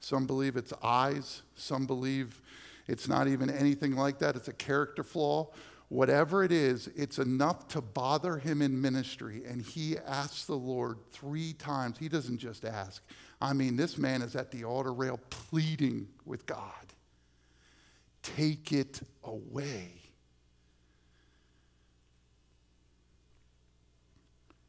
Some 0.00 0.26
believe 0.26 0.56
it's 0.56 0.72
eyes. 0.82 1.42
Some 1.56 1.86
believe 1.86 2.40
it's 2.86 3.08
not 3.08 3.28
even 3.28 3.48
anything 3.50 3.96
like 3.96 4.18
that, 4.18 4.36
it's 4.36 4.48
a 4.48 4.52
character 4.52 5.02
flaw. 5.02 5.50
whatever 5.88 6.42
it 6.42 6.50
is, 6.50 6.88
it's 6.96 7.18
enough 7.18 7.68
to 7.68 7.80
bother 7.80 8.36
him 8.38 8.62
in 8.62 8.80
ministry. 8.80 9.42
And 9.46 9.62
he 9.62 9.96
asks 9.98 10.44
the 10.44 10.54
Lord 10.54 10.98
three 11.12 11.52
times. 11.52 11.98
He 11.98 12.08
doesn't 12.08 12.38
just 12.38 12.64
ask. 12.64 13.02
I 13.40 13.52
mean, 13.52 13.76
this 13.76 13.96
man 13.96 14.22
is 14.22 14.34
at 14.34 14.50
the 14.50 14.64
altar 14.64 14.92
rail 14.92 15.20
pleading 15.30 16.08
with 16.24 16.46
God 16.46 16.94
take 18.24 18.72
it 18.72 19.00
away. 19.22 20.03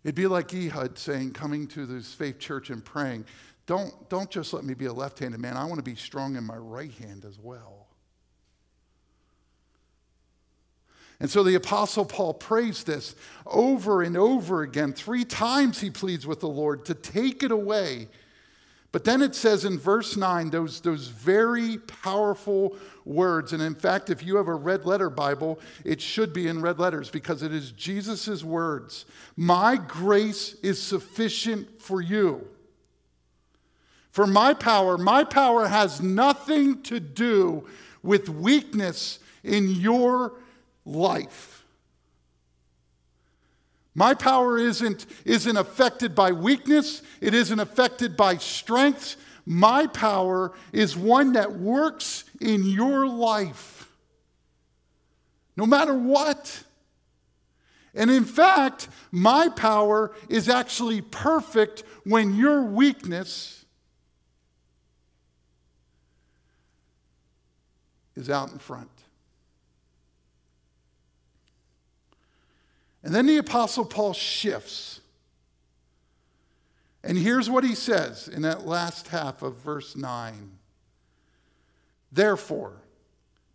It'd 0.06 0.14
be 0.14 0.28
like 0.28 0.54
Ehud 0.54 1.00
saying, 1.00 1.32
coming 1.32 1.66
to 1.70 1.88
this 1.88 2.14
faith 2.14 2.38
church 2.38 2.70
and 2.70 2.86
praying, 2.86 3.26
don't, 3.66 4.08
don't 4.08 4.30
just 4.30 4.54
let 4.54 4.64
me 4.64 4.76
be 4.76 4.86
a 4.86 4.94
left 4.94 5.18
handed 5.18 5.40
man. 5.42 5.58
I 5.58 5.66
want 5.66 5.78
to 5.78 5.84
be 5.84 5.96
strong 5.96 6.36
in 6.36 6.44
my 6.44 6.56
right 6.56 6.92
hand 6.92 7.26
as 7.26 7.40
well. 7.40 7.88
And 11.20 11.28
so 11.28 11.42
the 11.42 11.56
Apostle 11.56 12.06
Paul 12.06 12.36
prays 12.36 12.84
this 12.84 13.16
over 13.48 14.04
and 14.04 14.16
over 14.16 14.62
again. 14.62 14.94
Three 14.94 15.26
times 15.26 15.82
he 15.82 15.90
pleads 15.90 16.28
with 16.28 16.40
the 16.40 16.50
Lord 16.50 16.86
to 16.86 16.94
take 16.94 17.42
it 17.42 17.50
away. 17.50 18.08
But 18.96 19.04
then 19.04 19.22
it 19.22 19.36
says 19.36 19.66
in 19.66 19.78
verse 19.78 20.16
9 20.16 20.52
those, 20.52 20.80
those 20.80 21.10
very 21.10 21.80
powerful 21.80 22.78
words. 23.04 23.52
And 23.52 23.62
in 23.62 23.76
fact, 23.76 24.10
if 24.10 24.24
you 24.24 24.38
have 24.38 24.48
a 24.48 24.56
red 24.56 24.86
letter 24.86 25.10
Bible, 25.10 25.60
it 25.84 26.00
should 26.00 26.32
be 26.32 26.48
in 26.48 26.62
red 26.62 26.80
letters 26.80 27.10
because 27.10 27.44
it 27.44 27.54
is 27.54 27.74
Jesus' 27.74 28.42
words 28.42 29.04
My 29.36 29.76
grace 29.76 30.54
is 30.64 30.82
sufficient 30.82 31.82
for 31.82 32.00
you. 32.00 32.48
For 34.12 34.26
my 34.26 34.54
power, 34.54 34.98
my 34.98 35.26
power 35.26 35.68
has 35.68 36.00
nothing 36.00 36.82
to 36.84 37.02
do 37.02 37.68
with 38.02 38.30
weakness 38.30 39.20
in 39.44 39.72
your 39.72 40.36
life. 40.86 41.55
My 43.96 44.14
power 44.14 44.58
isn't, 44.58 45.06
isn't 45.24 45.56
affected 45.56 46.14
by 46.14 46.34
weakness, 46.34 47.02
it 47.22 47.34
isn't 47.34 47.60
affected 47.60 48.18
by 48.18 48.38
strength. 48.38 49.16
My 49.46 49.88
power 49.88 50.54
is 50.74 50.98
one 50.98 51.34
that 51.34 51.54
works 51.54 52.26
in 52.42 52.66
your 52.66 53.08
life, 53.08 53.90
no 55.56 55.66
matter 55.66 55.94
what. 55.94 56.64
And 57.94 58.12
in 58.12 58.26
fact, 58.26 58.90
my 59.12 59.48
power 59.48 60.14
is 60.28 60.50
actually 60.50 61.02
perfect 61.02 61.84
when 62.04 62.36
your 62.36 62.64
weakness 62.64 63.64
is 68.16 68.30
out 68.30 68.52
in 68.52 68.58
front. 68.58 68.95
And 73.06 73.14
then 73.14 73.28
the 73.28 73.38
Apostle 73.38 73.86
Paul 73.86 74.14
shifts. 74.14 75.00
And 77.04 77.16
here's 77.16 77.48
what 77.48 77.64
he 77.64 77.76
says 77.76 78.28
in 78.28 78.42
that 78.42 78.66
last 78.66 79.10
half 79.10 79.44
of 79.44 79.58
verse 79.58 79.96
9 79.96 80.52
Therefore, 82.12 82.82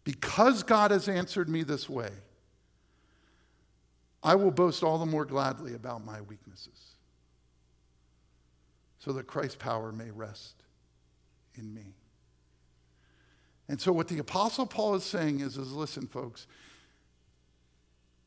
because 0.05 0.63
God 0.63 0.93
has 0.93 1.09
answered 1.09 1.49
me 1.49 1.65
this 1.65 1.89
way, 1.89 2.11
I 4.23 4.37
will 4.37 4.51
boast 4.53 4.85
all 4.85 4.99
the 4.99 5.07
more 5.07 5.25
gladly 5.25 5.75
about 5.75 6.05
my 6.05 6.21
weaknesses, 6.21 6.95
so 9.01 9.13
that 9.15 9.27
Christ's 9.27 9.57
power 9.57 9.91
may 9.91 10.11
rest 10.11 10.63
in 11.57 11.75
me. 11.75 11.95
And 13.67 13.81
so, 13.81 13.91
what 13.93 14.07
the 14.09 14.19
Apostle 14.19 14.67
Paul 14.67 14.95
is 14.95 15.05
saying 15.05 15.41
is, 15.41 15.57
is 15.57 15.73
listen, 15.73 16.07
folks, 16.07 16.47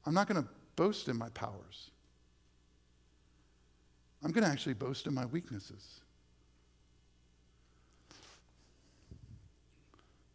I'm 0.05 0.13
not 0.13 0.27
going 0.27 0.43
to 0.43 0.49
boast 0.75 1.07
in 1.07 1.17
my 1.17 1.29
powers. 1.29 1.91
I'm 4.23 4.31
going 4.31 4.45
to 4.45 4.49
actually 4.49 4.73
boast 4.73 5.05
in 5.05 5.13
my 5.13 5.25
weaknesses. 5.25 5.99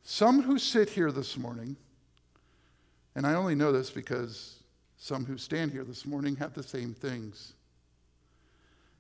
Some 0.03 0.43
who 0.43 0.59
sit 0.59 0.91
here 0.91 1.13
this 1.13 1.37
morning, 1.37 1.77
and 3.15 3.27
I 3.27 3.35
only 3.35 3.55
know 3.55 3.73
this 3.73 3.91
because 3.91 4.57
some 4.97 5.25
who 5.25 5.39
stand 5.39 5.71
here 5.71 5.85
this 5.85 6.07
morning 6.07 6.37
have 6.37 6.55
the 6.55 6.63
same 6.63 6.95
things, 6.95 7.55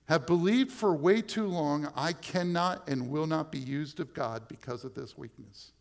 have 0.06 0.26
believed 0.26 0.72
for 0.72 0.94
way 0.94 1.20
too 1.20 1.46
long 1.46 1.90
I 1.94 2.12
cannot 2.14 2.88
and 2.88 3.10
will 3.10 3.26
not 3.26 3.52
be 3.52 3.58
used 3.58 4.00
of 4.00 4.14
God 4.14 4.48
because 4.48 4.84
of 4.84 4.94
this 4.94 5.18
weakness. 5.18 5.72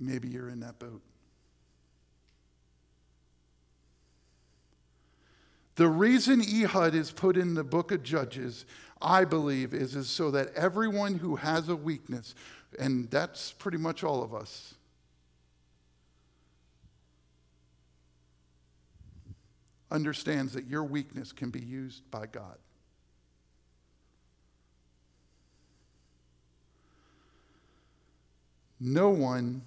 Maybe 0.00 0.28
you're 0.28 0.48
in 0.48 0.60
that 0.60 0.78
boat. 0.78 1.00
The 5.76 5.88
reason 5.88 6.40
Ehud 6.40 6.94
is 6.94 7.10
put 7.10 7.36
in 7.36 7.54
the 7.54 7.64
book 7.64 7.90
of 7.90 8.02
Judges, 8.02 8.64
I 9.02 9.24
believe, 9.24 9.74
is, 9.74 9.96
is 9.96 10.08
so 10.08 10.30
that 10.30 10.54
everyone 10.54 11.14
who 11.14 11.36
has 11.36 11.68
a 11.68 11.74
weakness, 11.74 12.34
and 12.78 13.10
that's 13.10 13.52
pretty 13.52 13.78
much 13.78 14.04
all 14.04 14.22
of 14.22 14.34
us, 14.34 14.74
understands 19.90 20.52
that 20.52 20.66
your 20.66 20.84
weakness 20.84 21.32
can 21.32 21.50
be 21.50 21.60
used 21.60 22.08
by 22.10 22.26
God. 22.26 22.58
No 28.80 29.08
one 29.08 29.62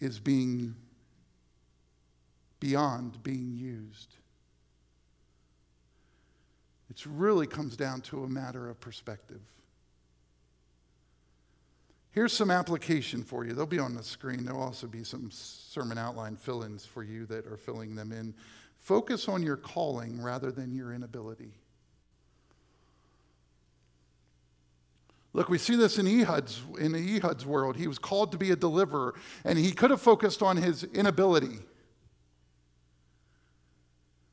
is 0.00 0.18
being 0.18 0.74
beyond 2.58 3.22
being 3.22 3.56
used. 3.56 4.14
It 6.90 7.04
really 7.06 7.46
comes 7.46 7.76
down 7.76 8.00
to 8.02 8.24
a 8.24 8.28
matter 8.28 8.68
of 8.68 8.80
perspective. 8.80 9.40
Here's 12.12 12.32
some 12.32 12.50
application 12.50 13.22
for 13.22 13.44
you. 13.44 13.52
They'll 13.52 13.66
be 13.66 13.78
on 13.78 13.94
the 13.94 14.02
screen. 14.02 14.44
There'll 14.44 14.62
also 14.62 14.88
be 14.88 15.04
some 15.04 15.30
sermon 15.30 15.96
outline 15.96 16.34
fill 16.34 16.64
ins 16.64 16.84
for 16.84 17.04
you 17.04 17.24
that 17.26 17.46
are 17.46 17.56
filling 17.56 17.94
them 17.94 18.10
in. 18.10 18.34
Focus 18.80 19.28
on 19.28 19.42
your 19.42 19.56
calling 19.56 20.20
rather 20.20 20.50
than 20.50 20.74
your 20.74 20.92
inability. 20.92 21.52
Look, 25.32 25.48
we 25.48 25.58
see 25.58 25.76
this 25.76 25.98
in 25.98 26.06
Ehud's, 26.06 26.62
in 26.78 26.94
Ehud's 26.94 27.46
world. 27.46 27.76
He 27.76 27.86
was 27.86 27.98
called 27.98 28.32
to 28.32 28.38
be 28.38 28.50
a 28.50 28.56
deliverer, 28.56 29.14
and 29.44 29.58
he 29.58 29.70
could 29.70 29.90
have 29.90 30.00
focused 30.00 30.42
on 30.42 30.56
his 30.56 30.84
inability. 30.84 31.60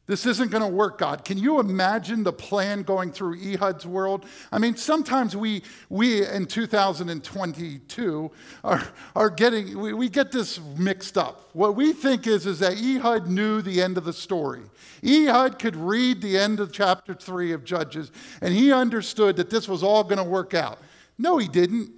This 0.07 0.25
isn't 0.25 0.51
going 0.51 0.63
to 0.63 0.69
work, 0.69 0.99
God. 0.99 1.25
Can 1.25 1.37
you 1.37 1.59
imagine 1.59 2.23
the 2.23 2.31
plan 2.31 2.83
going 2.83 3.11
through 3.11 3.35
Ehud's 3.41 3.85
world? 3.85 4.25
I 4.53 4.57
mean, 4.57 4.77
sometimes 4.77 5.35
we, 5.35 5.63
we 5.89 6.25
in 6.25 6.45
2022 6.45 8.31
are, 8.63 8.87
are 9.17 9.29
getting, 9.29 9.77
we, 9.77 9.91
we 9.91 10.07
get 10.07 10.31
this 10.31 10.61
mixed 10.77 11.17
up. 11.17 11.49
What 11.51 11.75
we 11.75 11.91
think 11.91 12.25
is, 12.25 12.45
is 12.45 12.59
that 12.59 12.77
Ehud 12.77 13.27
knew 13.27 13.61
the 13.61 13.81
end 13.81 13.97
of 13.97 14.05
the 14.05 14.13
story. 14.13 14.61
Ehud 15.05 15.59
could 15.59 15.75
read 15.75 16.21
the 16.21 16.37
end 16.37 16.61
of 16.61 16.71
chapter 16.71 17.13
3 17.13 17.51
of 17.51 17.65
Judges, 17.65 18.09
and 18.39 18.53
he 18.53 18.71
understood 18.71 19.35
that 19.35 19.49
this 19.49 19.67
was 19.67 19.83
all 19.83 20.05
going 20.05 20.17
to 20.17 20.23
work 20.23 20.53
out. 20.53 20.79
No, 21.17 21.37
he 21.37 21.47
didn't. 21.47 21.91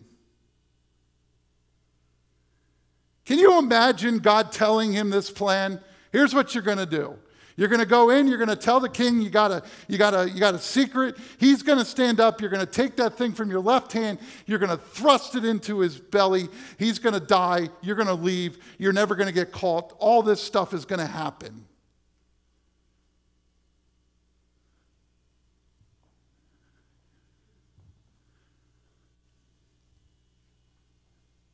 Can 3.25 3.38
you 3.38 3.60
imagine 3.60 4.19
God 4.19 4.51
telling 4.51 4.91
him 4.91 5.10
this 5.10 5.29
plan? 5.29 5.79
Here's 6.12 6.34
what 6.34 6.55
you're 6.55 6.63
going 6.63 6.79
to 6.79 6.86
do. 6.86 7.15
You're 7.60 7.67
going 7.67 7.82
to 7.82 7.86
go 7.86 8.10
in, 8.10 8.27
you're 8.29 8.38
going 8.38 8.47
to 8.49 8.55
tell 8.55 8.79
the 8.79 8.88
king 8.88 9.19
you 9.19 9.29
got 9.29 9.51
a 9.51 9.62
you 9.89 9.97
got 9.97 10.13
a 10.13 10.29
you 10.29 10.39
got 10.39 10.55
a 10.55 10.60
secret. 10.60 11.17
He's 11.38 11.62
going 11.62 11.77
to 11.77 11.84
stand 11.84 12.21
up, 12.21 12.39
you're 12.39 12.49
going 12.49 12.65
to 12.65 12.71
take 12.71 12.95
that 12.95 13.17
thing 13.17 13.34
from 13.34 13.51
your 13.51 13.60
left 13.60 13.91
hand, 13.91 14.17
you're 14.45 14.60
going 14.60 14.69
to 14.69 14.77
thrust 14.77 15.36
it 15.36 15.43
into 15.43 15.79
his 15.79 15.99
belly. 15.99 16.47
He's 16.77 16.99
going 16.99 17.15
to 17.15 17.19
die, 17.19 17.67
you're 17.82 17.97
going 17.97 18.08
to 18.08 18.13
leave, 18.13 18.60
you're 18.77 18.93
never 18.93 19.13
going 19.13 19.27
to 19.27 19.34
get 19.34 19.51
caught. 19.51 19.93
All 19.99 20.23
this 20.23 20.41
stuff 20.41 20.73
is 20.73 20.86
going 20.86 20.99
to 20.99 21.05
happen. 21.05 21.65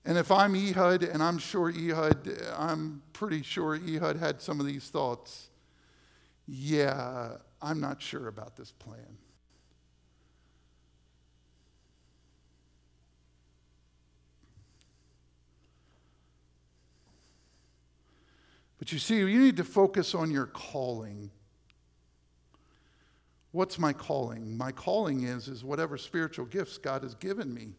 And 0.05 0.17
if 0.17 0.31
I'm 0.31 0.55
Ehud, 0.55 1.03
and 1.03 1.23
I'm 1.23 1.39
sure 1.39 1.69
Ehud, 1.69 2.37
I'm 2.57 3.01
pretty 3.13 3.41
sure 3.41 3.75
Ehud 3.75 4.17
had 4.17 4.41
some 4.41 4.59
of 4.59 4.65
these 4.65 4.87
thoughts 4.89 5.49
yeah, 6.47 7.37
I'm 7.61 7.79
not 7.79 8.01
sure 8.01 8.27
about 8.27 8.55
this 8.55 8.71
plan. 8.71 9.17
But 18.77 18.91
you 18.91 18.99
see, 18.99 19.17
you 19.17 19.39
need 19.39 19.57
to 19.57 19.63
focus 19.63 20.13
on 20.13 20.29
your 20.29 20.45
calling. 20.45 21.31
What's 23.51 23.79
my 23.79 23.93
calling? 23.93 24.55
My 24.55 24.71
calling 24.71 25.23
is, 25.23 25.47
is 25.47 25.63
whatever 25.63 25.97
spiritual 25.97 26.45
gifts 26.45 26.77
God 26.77 27.01
has 27.01 27.15
given 27.15 27.51
me. 27.51 27.73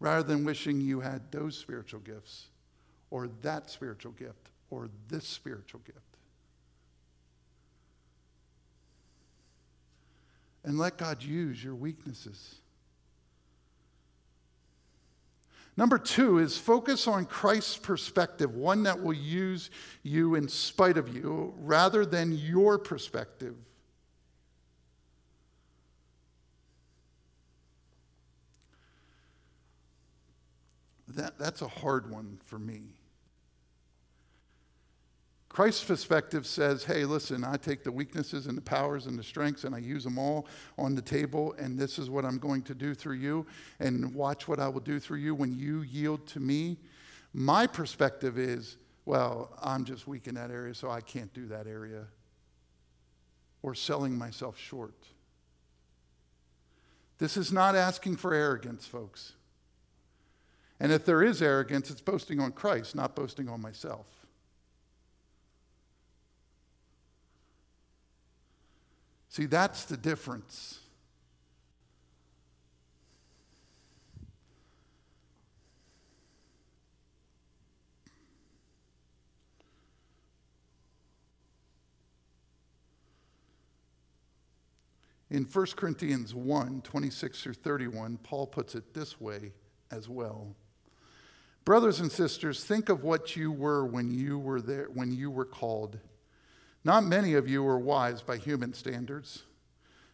Rather 0.00 0.22
than 0.22 0.44
wishing 0.44 0.80
you 0.80 1.00
had 1.00 1.30
those 1.30 1.56
spiritual 1.56 2.00
gifts 2.00 2.46
or 3.10 3.28
that 3.42 3.70
spiritual 3.70 4.12
gift 4.12 4.50
or 4.70 4.88
this 5.08 5.26
spiritual 5.26 5.80
gift. 5.86 5.98
And 10.64 10.78
let 10.78 10.96
God 10.96 11.22
use 11.22 11.62
your 11.62 11.74
weaknesses. 11.74 12.56
Number 15.76 15.98
two 15.98 16.38
is 16.38 16.56
focus 16.56 17.08
on 17.08 17.24
Christ's 17.24 17.76
perspective, 17.76 18.54
one 18.54 18.84
that 18.84 19.02
will 19.02 19.12
use 19.12 19.70
you 20.02 20.36
in 20.36 20.48
spite 20.48 20.96
of 20.96 21.14
you 21.14 21.52
rather 21.58 22.06
than 22.06 22.32
your 22.32 22.78
perspective. 22.78 23.56
That, 31.14 31.38
that's 31.38 31.62
a 31.62 31.68
hard 31.68 32.10
one 32.10 32.38
for 32.44 32.58
me. 32.58 32.82
Christ's 35.48 35.84
perspective 35.84 36.48
says, 36.48 36.82
hey, 36.82 37.04
listen, 37.04 37.44
I 37.44 37.56
take 37.56 37.84
the 37.84 37.92
weaknesses 37.92 38.48
and 38.48 38.58
the 38.58 38.62
powers 38.62 39.06
and 39.06 39.16
the 39.16 39.22
strengths 39.22 39.62
and 39.62 39.72
I 39.72 39.78
use 39.78 40.02
them 40.02 40.18
all 40.18 40.48
on 40.76 40.96
the 40.96 41.02
table, 41.02 41.54
and 41.60 41.78
this 41.78 41.96
is 41.96 42.10
what 42.10 42.24
I'm 42.24 42.38
going 42.38 42.62
to 42.62 42.74
do 42.74 42.92
through 42.92 43.16
you, 43.16 43.46
and 43.78 44.12
watch 44.12 44.48
what 44.48 44.58
I 44.58 44.66
will 44.66 44.80
do 44.80 44.98
through 44.98 45.18
you 45.18 45.32
when 45.32 45.56
you 45.56 45.82
yield 45.82 46.26
to 46.28 46.40
me. 46.40 46.78
My 47.32 47.68
perspective 47.68 48.36
is, 48.36 48.78
well, 49.04 49.56
I'm 49.62 49.84
just 49.84 50.08
weak 50.08 50.26
in 50.26 50.34
that 50.34 50.50
area, 50.50 50.74
so 50.74 50.90
I 50.90 51.00
can't 51.00 51.32
do 51.32 51.46
that 51.46 51.68
area. 51.68 52.06
Or 53.62 53.76
selling 53.76 54.18
myself 54.18 54.58
short. 54.58 55.06
This 57.18 57.36
is 57.36 57.52
not 57.52 57.76
asking 57.76 58.16
for 58.16 58.34
arrogance, 58.34 58.86
folks. 58.86 59.34
And 60.84 60.92
if 60.92 61.06
there 61.06 61.22
is 61.22 61.40
arrogance, 61.40 61.90
it's 61.90 62.02
boasting 62.02 62.40
on 62.40 62.52
Christ, 62.52 62.94
not 62.94 63.16
boasting 63.16 63.48
on 63.48 63.58
myself. 63.62 64.04
See, 69.30 69.46
that's 69.46 69.86
the 69.86 69.96
difference. 69.96 70.80
In 85.30 85.44
1 85.44 85.66
Corinthians 85.76 86.34
1 86.34 86.82
26 86.82 87.42
through 87.42 87.54
31, 87.54 88.18
Paul 88.18 88.46
puts 88.46 88.74
it 88.74 88.92
this 88.92 89.18
way 89.18 89.52
as 89.90 90.10
well. 90.10 90.54
Brothers 91.64 92.00
and 92.00 92.12
sisters, 92.12 92.62
think 92.62 92.88
of 92.88 93.04
what 93.04 93.36
you 93.36 93.50
were 93.50 93.86
when 93.86 94.10
you 94.10 94.38
were 94.38 94.60
there, 94.60 94.88
when 94.92 95.12
you 95.12 95.30
were 95.30 95.46
called. 95.46 95.98
Not 96.84 97.04
many 97.04 97.34
of 97.34 97.48
you 97.48 97.62
were 97.62 97.78
wise 97.78 98.20
by 98.20 98.36
human 98.36 98.74
standards. 98.74 99.42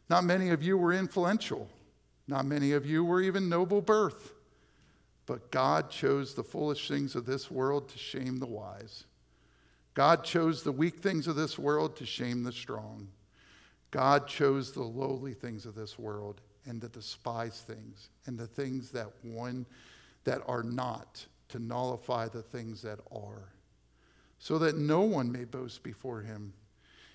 Not 0.08 0.24
many 0.24 0.50
of 0.50 0.62
you 0.62 0.78
were 0.78 0.92
influential. 0.92 1.68
Not 2.28 2.46
many 2.46 2.72
of 2.72 2.86
you 2.86 3.04
were 3.04 3.20
even 3.20 3.48
noble 3.48 3.80
birth. 3.80 4.32
But 5.26 5.50
God 5.50 5.90
chose 5.90 6.34
the 6.34 6.44
foolish 6.44 6.88
things 6.88 7.16
of 7.16 7.26
this 7.26 7.50
world 7.50 7.88
to 7.88 7.98
shame 7.98 8.38
the 8.38 8.46
wise. 8.46 9.04
God 9.94 10.22
chose 10.22 10.62
the 10.62 10.72
weak 10.72 10.98
things 10.98 11.26
of 11.26 11.34
this 11.34 11.58
world 11.58 11.96
to 11.96 12.06
shame 12.06 12.44
the 12.44 12.52
strong. 12.52 13.08
God 13.90 14.28
chose 14.28 14.70
the 14.70 14.82
lowly 14.82 15.34
things 15.34 15.66
of 15.66 15.74
this 15.74 15.98
world 15.98 16.40
and 16.64 16.80
the 16.80 16.88
despised 16.88 17.66
things 17.66 18.10
and 18.26 18.38
the 18.38 18.46
things 18.46 18.90
that 18.92 19.08
one 19.22 19.66
that 20.24 20.42
are 20.46 20.62
not 20.62 21.26
to 21.50 21.58
nullify 21.58 22.28
the 22.28 22.42
things 22.42 22.82
that 22.82 23.00
are, 23.12 23.52
so 24.38 24.58
that 24.58 24.76
no 24.76 25.02
one 25.02 25.30
may 25.30 25.44
boast 25.44 25.82
before 25.82 26.22
him. 26.22 26.52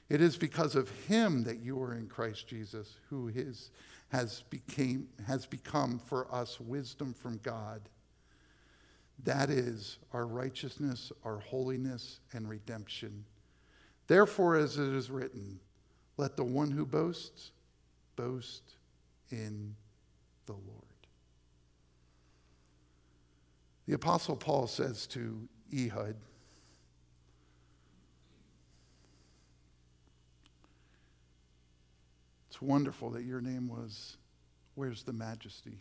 It 0.09 0.21
is 0.21 0.37
because 0.37 0.75
of 0.75 0.89
him 1.07 1.43
that 1.45 1.59
you 1.59 1.81
are 1.81 1.95
in 1.95 2.07
Christ 2.07 2.47
Jesus, 2.47 2.97
who 3.09 3.29
is, 3.29 3.71
has, 4.09 4.43
became, 4.49 5.07
has 5.25 5.45
become 5.45 5.99
for 5.99 6.33
us 6.33 6.59
wisdom 6.59 7.13
from 7.13 7.39
God. 7.41 7.81
That 9.23 9.49
is 9.49 9.97
our 10.13 10.27
righteousness, 10.27 11.11
our 11.23 11.39
holiness, 11.39 12.19
and 12.33 12.47
redemption. 12.47 13.25
Therefore, 14.07 14.57
as 14.57 14.77
it 14.77 14.93
is 14.93 15.09
written, 15.09 15.59
let 16.17 16.37
the 16.37 16.43
one 16.43 16.69
who 16.69 16.85
boasts 16.85 17.51
boast 18.15 18.75
in 19.31 19.75
the 20.45 20.53
Lord. 20.53 20.84
The 23.87 23.93
Apostle 23.93 24.35
Paul 24.35 24.67
says 24.67 25.05
to 25.07 25.47
Ehud, 25.73 26.15
It's 32.49 32.61
wonderful 32.61 33.09
that 33.11 33.23
your 33.23 33.41
name 33.41 33.67
was 33.67 34.15
Where's 34.75 35.03
the 35.03 35.13
Majesty? 35.13 35.79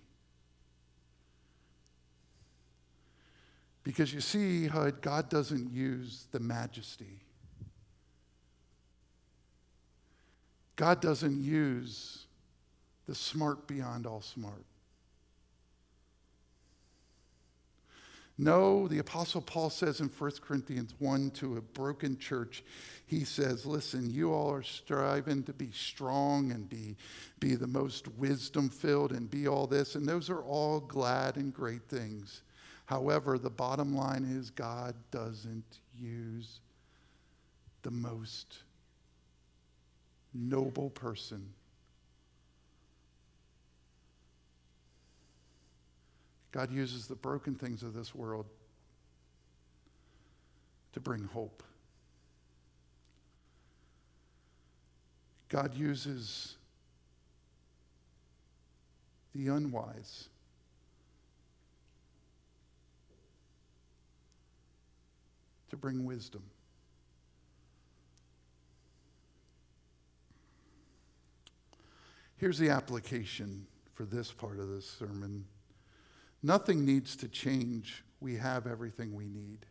Because 3.84 4.12
you 4.12 4.20
see, 4.20 4.64
Ehud, 4.64 5.00
God 5.02 5.28
doesn't 5.28 5.70
use 5.70 6.26
the 6.32 6.40
majesty. 6.40 7.20
God 10.76 11.00
doesn't 11.00 11.42
use 11.44 12.26
the 13.06 13.14
smart 13.14 13.68
beyond 13.68 14.06
all 14.06 14.22
smart. 14.22 14.64
No, 18.36 18.88
the 18.88 18.98
Apostle 18.98 19.40
Paul 19.40 19.70
says 19.70 20.00
in 20.00 20.08
1 20.08 20.30
Corinthians 20.42 20.94
1 20.98 21.30
to 21.32 21.56
a 21.56 21.60
broken 21.60 22.18
church, 22.18 22.64
he 23.06 23.22
says, 23.24 23.64
Listen, 23.64 24.10
you 24.10 24.32
all 24.32 24.52
are 24.52 24.62
striving 24.62 25.44
to 25.44 25.52
be 25.52 25.70
strong 25.70 26.50
and 26.50 26.68
be, 26.68 26.96
be 27.38 27.54
the 27.54 27.68
most 27.68 28.08
wisdom 28.18 28.68
filled 28.68 29.12
and 29.12 29.30
be 29.30 29.46
all 29.46 29.68
this. 29.68 29.94
And 29.94 30.08
those 30.08 30.30
are 30.30 30.42
all 30.42 30.80
glad 30.80 31.36
and 31.36 31.54
great 31.54 31.88
things. 31.88 32.42
However, 32.86 33.38
the 33.38 33.50
bottom 33.50 33.94
line 33.94 34.24
is 34.24 34.50
God 34.50 34.96
doesn't 35.12 35.78
use 35.96 36.60
the 37.82 37.92
most 37.92 38.64
noble 40.34 40.90
person 40.90 41.48
God 46.54 46.70
uses 46.70 47.08
the 47.08 47.16
broken 47.16 47.56
things 47.56 47.82
of 47.82 47.94
this 47.94 48.14
world 48.14 48.46
to 50.92 51.00
bring 51.00 51.24
hope. 51.24 51.64
God 55.48 55.74
uses 55.74 56.54
the 59.34 59.48
unwise 59.48 60.28
to 65.70 65.76
bring 65.76 66.04
wisdom. 66.04 66.44
Here's 72.36 72.58
the 72.58 72.70
application 72.70 73.66
for 73.92 74.04
this 74.04 74.30
part 74.30 74.60
of 74.60 74.68
this 74.68 74.88
sermon. 74.88 75.46
Nothing 76.44 76.84
needs 76.84 77.16
to 77.16 77.28
change. 77.28 78.04
We 78.20 78.36
have 78.36 78.66
everything 78.66 79.14
we 79.14 79.24
need. 79.24 79.64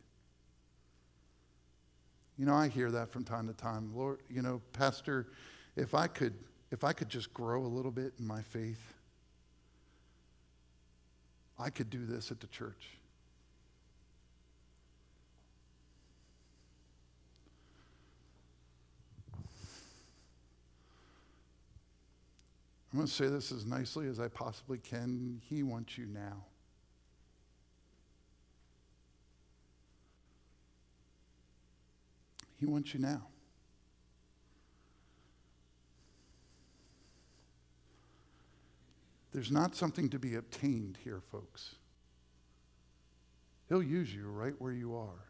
You 2.36 2.48
know, 2.48 2.56
I 2.56 2.68
hear 2.68 2.90
that 2.90 3.12
from 3.12 3.24
time 3.24 3.48
to 3.48 3.54
time. 3.54 3.92
Lord, 3.96 4.22
you 4.28 4.42
know, 4.42 4.60
Pastor, 4.74 5.28
if 5.76 5.94
I 5.94 6.08
could 6.08 6.34
if 6.72 6.84
I 6.84 6.92
could 6.92 7.10
just 7.10 7.32
grow 7.32 7.64
a 7.64 7.68
little 7.68 7.92
bit 7.92 8.14
in 8.18 8.26
my 8.26 8.42
faith, 8.42 8.82
I 11.60 11.70
could 11.70 11.92
do 11.92 12.08
this 12.08 12.32
at 12.32 12.40
the 12.40 12.48
church. 12.48 12.90
I'm 22.92 22.98
going 22.98 23.08
to 23.08 23.14
say 23.14 23.28
this 23.28 23.52
as 23.52 23.64
nicely 23.64 24.08
as 24.08 24.20
I 24.20 24.28
possibly 24.28 24.80
can. 24.80 25.40
He 25.48 25.62
wants 25.62 26.00
you 26.00 26.08
now. 26.08 26.46
He 32.64 32.68
wants 32.68 32.94
you 32.94 33.02
now. 33.02 33.24
There's 39.34 39.52
not 39.52 39.76
something 39.76 40.08
to 40.12 40.18
be 40.18 40.36
obtained 40.36 40.98
here, 41.04 41.22
folks. 41.30 41.76
He'll 43.68 43.84
use 43.84 44.16
you 44.16 44.30
right 44.30 44.54
where 44.60 44.72
you 44.72 44.96
are. 44.96 45.26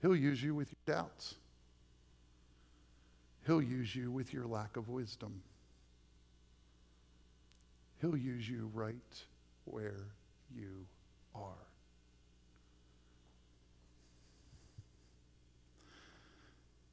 He'll 0.00 0.16
use 0.16 0.42
you 0.42 0.54
with 0.54 0.72
your 0.72 0.96
doubts. 0.96 1.34
He'll 3.46 3.60
use 3.60 3.94
you 3.94 4.10
with 4.10 4.32
your 4.32 4.46
lack 4.46 4.78
of 4.78 4.88
wisdom. 4.88 5.42
He'll 8.00 8.16
use 8.16 8.48
you 8.48 8.70
right 8.72 9.22
where 9.66 10.06
you 10.56 10.86
are. 11.34 11.71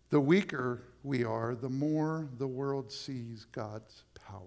The 0.09 0.19
weaker 0.19 0.81
we 1.03 1.23
are, 1.23 1.53
the 1.53 1.69
more 1.69 2.27
the 2.37 2.47
world 2.47 2.91
sees 2.91 3.45
God's 3.51 4.03
power. 4.15 4.41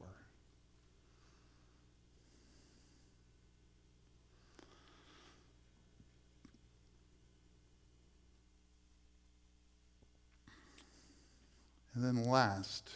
And 11.95 12.03
then 12.03 12.25
last, 12.29 12.91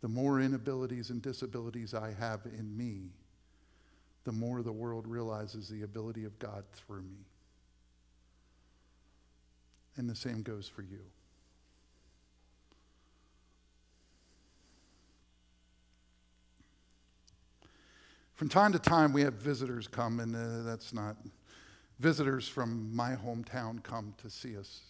the 0.00 0.08
more 0.08 0.40
inabilities 0.40 1.10
and 1.10 1.22
disabilities 1.22 1.94
I 1.94 2.12
have 2.12 2.40
in 2.44 2.76
me, 2.76 3.12
the 4.24 4.32
more 4.32 4.62
the 4.62 4.72
world 4.72 5.06
realizes 5.06 5.68
the 5.68 5.82
ability 5.82 6.24
of 6.24 6.38
God 6.38 6.64
through 6.74 7.02
me. 7.02 7.24
And 9.98 10.08
the 10.08 10.14
same 10.14 10.42
goes 10.42 10.68
for 10.68 10.82
you. 10.82 11.00
From 18.34 18.48
time 18.48 18.72
to 18.72 18.78
time, 18.78 19.12
we 19.12 19.22
have 19.22 19.34
visitors 19.34 19.88
come, 19.88 20.20
and 20.20 20.36
uh, 20.36 20.62
that's 20.62 20.92
not 20.94 21.16
visitors 21.98 22.46
from 22.46 22.94
my 22.94 23.16
hometown 23.16 23.82
come 23.82 24.14
to 24.18 24.30
see 24.30 24.56
us. 24.56 24.82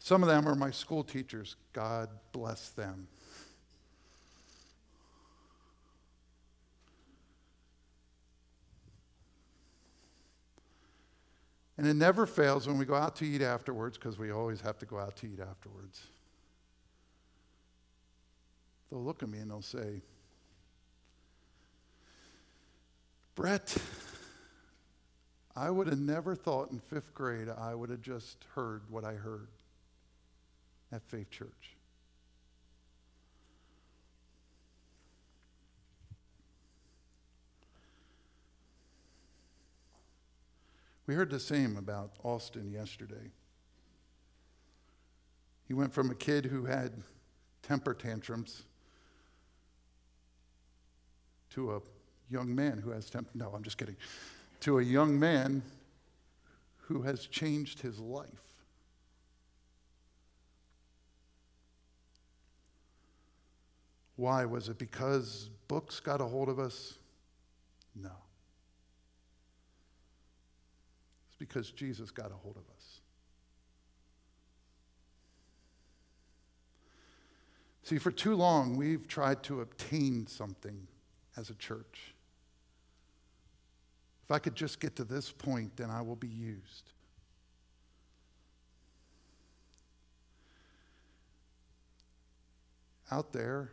Some 0.00 0.24
of 0.24 0.28
them 0.28 0.48
are 0.48 0.56
my 0.56 0.72
school 0.72 1.04
teachers. 1.04 1.54
God 1.72 2.08
bless 2.32 2.70
them. 2.70 3.06
And 11.78 11.86
it 11.86 11.94
never 11.94 12.26
fails 12.26 12.66
when 12.66 12.78
we 12.78 12.86
go 12.86 12.94
out 12.94 13.16
to 13.16 13.26
eat 13.26 13.42
afterwards, 13.42 13.98
because 13.98 14.18
we 14.18 14.30
always 14.30 14.60
have 14.62 14.78
to 14.78 14.86
go 14.86 14.98
out 14.98 15.16
to 15.16 15.26
eat 15.26 15.40
afterwards. 15.40 16.02
They'll 18.90 19.04
look 19.04 19.22
at 19.22 19.28
me 19.28 19.38
and 19.38 19.50
they'll 19.50 19.62
say, 19.62 20.00
Brett, 23.34 23.76
I 25.54 25.70
would 25.70 25.88
have 25.88 25.98
never 25.98 26.34
thought 26.34 26.70
in 26.70 26.78
fifth 26.78 27.12
grade 27.12 27.48
I 27.48 27.74
would 27.74 27.90
have 27.90 28.00
just 28.00 28.44
heard 28.54 28.82
what 28.88 29.04
I 29.04 29.12
heard 29.12 29.48
at 30.92 31.02
Faith 31.02 31.30
Church. 31.30 31.75
We 41.06 41.14
heard 41.14 41.30
the 41.30 41.40
same 41.40 41.76
about 41.76 42.12
Austin 42.24 42.70
yesterday. 42.70 43.30
He 45.66 45.74
went 45.74 45.92
from 45.92 46.10
a 46.10 46.14
kid 46.14 46.46
who 46.46 46.64
had 46.64 46.92
temper 47.62 47.94
tantrums 47.94 48.64
to 51.50 51.76
a 51.76 51.80
young 52.28 52.54
man 52.54 52.78
who 52.78 52.90
has 52.90 53.08
temper. 53.08 53.30
No, 53.34 53.52
I'm 53.54 53.62
just 53.62 53.78
kidding. 53.78 53.96
To 54.60 54.78
a 54.78 54.82
young 54.82 55.18
man 55.18 55.62
who 56.82 57.02
has 57.02 57.26
changed 57.26 57.80
his 57.80 57.98
life. 57.98 58.28
Why? 64.16 64.44
Was 64.44 64.68
it 64.68 64.78
because 64.78 65.50
books 65.68 66.00
got 66.00 66.20
a 66.20 66.24
hold 66.24 66.48
of 66.48 66.58
us? 66.58 66.98
No. 67.94 68.10
It's 71.36 71.38
because 71.38 71.70
Jesus 71.70 72.10
got 72.10 72.30
a 72.30 72.34
hold 72.34 72.56
of 72.56 72.62
us. 72.74 73.00
See, 77.82 77.98
for 77.98 78.10
too 78.10 78.34
long, 78.34 78.76
we've 78.76 79.06
tried 79.06 79.42
to 79.44 79.60
obtain 79.60 80.26
something 80.26 80.86
as 81.36 81.50
a 81.50 81.54
church. 81.54 82.14
If 84.24 84.30
I 84.30 84.38
could 84.38 84.54
just 84.54 84.80
get 84.80 84.96
to 84.96 85.04
this 85.04 85.30
point, 85.30 85.76
then 85.76 85.90
I 85.90 86.00
will 86.00 86.16
be 86.16 86.26
used. 86.26 86.92
Out 93.12 93.32
there, 93.32 93.70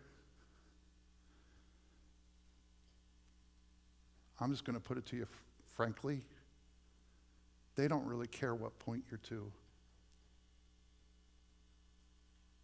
I'm 4.40 4.52
just 4.52 4.66
going 4.66 4.76
to 4.76 4.84
put 4.84 4.98
it 4.98 5.06
to 5.08 5.16
you 5.16 5.28
frankly, 5.74 6.22
they 7.76 7.88
don't 7.88 8.06
really 8.06 8.28
care 8.28 8.54
what 8.54 8.78
point 8.80 9.04
you're 9.10 9.20
to. 9.30 9.52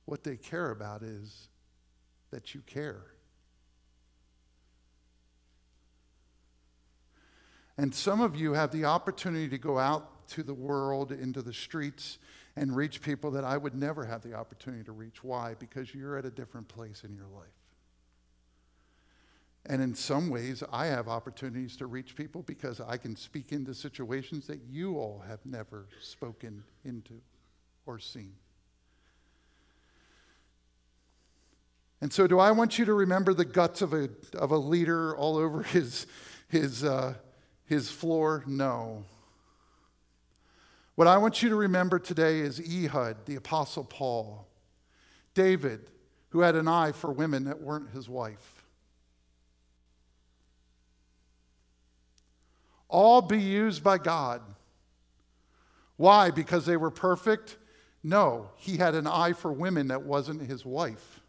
What 0.06 0.24
they 0.24 0.38
care 0.38 0.72
about 0.72 1.04
is 1.04 1.50
that 2.32 2.54
you 2.54 2.62
care. 2.62 3.02
And 7.78 7.94
some 7.94 8.20
of 8.20 8.36
you 8.36 8.54
have 8.54 8.72
the 8.72 8.86
opportunity 8.86 9.48
to 9.50 9.58
go 9.58 9.80
out 9.80 10.28
to 10.30 10.44
the 10.44 10.54
world, 10.54 11.12
into 11.12 11.42
the 11.42 11.54
streets, 11.54 12.18
and 12.56 12.76
reach 12.76 13.02
people 13.02 13.32
that 13.32 13.46
I 13.46 13.56
would 13.56 13.74
never 13.74 14.06
have 14.06 14.22
the 14.22 14.34
opportunity 14.34 14.84
to 14.84 14.92
reach. 14.92 15.24
Why? 15.24 15.56
Because 15.58 15.94
you're 15.96 16.18
at 16.18 16.26
a 16.26 16.30
different 16.30 16.68
place 16.68 17.04
in 17.04 17.14
your 17.16 17.28
life. 17.28 17.59
And 19.66 19.82
in 19.82 19.94
some 19.94 20.30
ways, 20.30 20.64
I 20.72 20.88
have 20.88 21.08
opportunities 21.08 21.76
to 21.78 21.86
reach 21.86 22.16
people 22.16 22.44
because 22.44 22.80
I 22.80 22.98
can 22.98 23.16
speak 23.16 23.52
into 23.52 23.74
situations 23.74 24.48
that 24.48 24.62
you 24.70 24.98
all 24.98 25.24
have 25.28 25.46
never 25.46 25.88
spoken 26.02 26.64
into 26.86 27.22
or 27.86 28.00
seen. 28.00 28.34
And 32.02 32.14
so, 32.14 32.28
do 32.28 32.40
I 32.40 32.52
want 32.52 32.80
you 32.80 32.86
to 32.86 32.94
remember 32.94 33.34
the 33.34 33.46
guts 33.46 33.82
of 33.82 33.94
a, 33.94 34.10
of 34.34 34.52
a 34.52 34.58
leader 34.58 35.16
all 35.18 35.38
over 35.38 35.64
his, 35.64 36.08
his, 36.48 36.84
uh, 36.84 37.16
his 37.66 37.92
floor? 37.92 38.44
No. 38.48 39.04
What 40.96 41.08
I 41.08 41.18
want 41.18 41.44
you 41.44 41.50
to 41.50 41.56
remember 41.56 42.00
today 42.00 42.40
is 42.40 42.60
Ehud, 42.60 43.26
the 43.26 43.36
Apostle 43.36 43.84
Paul, 43.84 44.48
David, 45.34 45.92
who 46.30 46.40
had 46.40 46.56
an 46.56 46.68
eye 46.68 46.94
for 46.94 47.12
women 47.12 47.46
that 47.46 47.62
weren't 47.62 47.90
his 47.90 48.08
wife. 48.08 48.59
All 52.90 53.22
be 53.22 53.40
used 53.40 53.84
by 53.84 54.00
God. 54.00 54.42
Why? 55.96 56.32
Because 56.32 56.66
they 56.66 56.78
were 56.78 56.92
perfect? 56.92 57.58
No, 58.04 58.50
he 58.56 58.78
had 58.78 58.96
an 58.96 59.08
eye 59.08 59.34
for 59.34 59.52
women 59.52 59.88
that 59.90 60.04
wasn't 60.04 60.42
his 60.42 60.66
wife. 60.66 61.22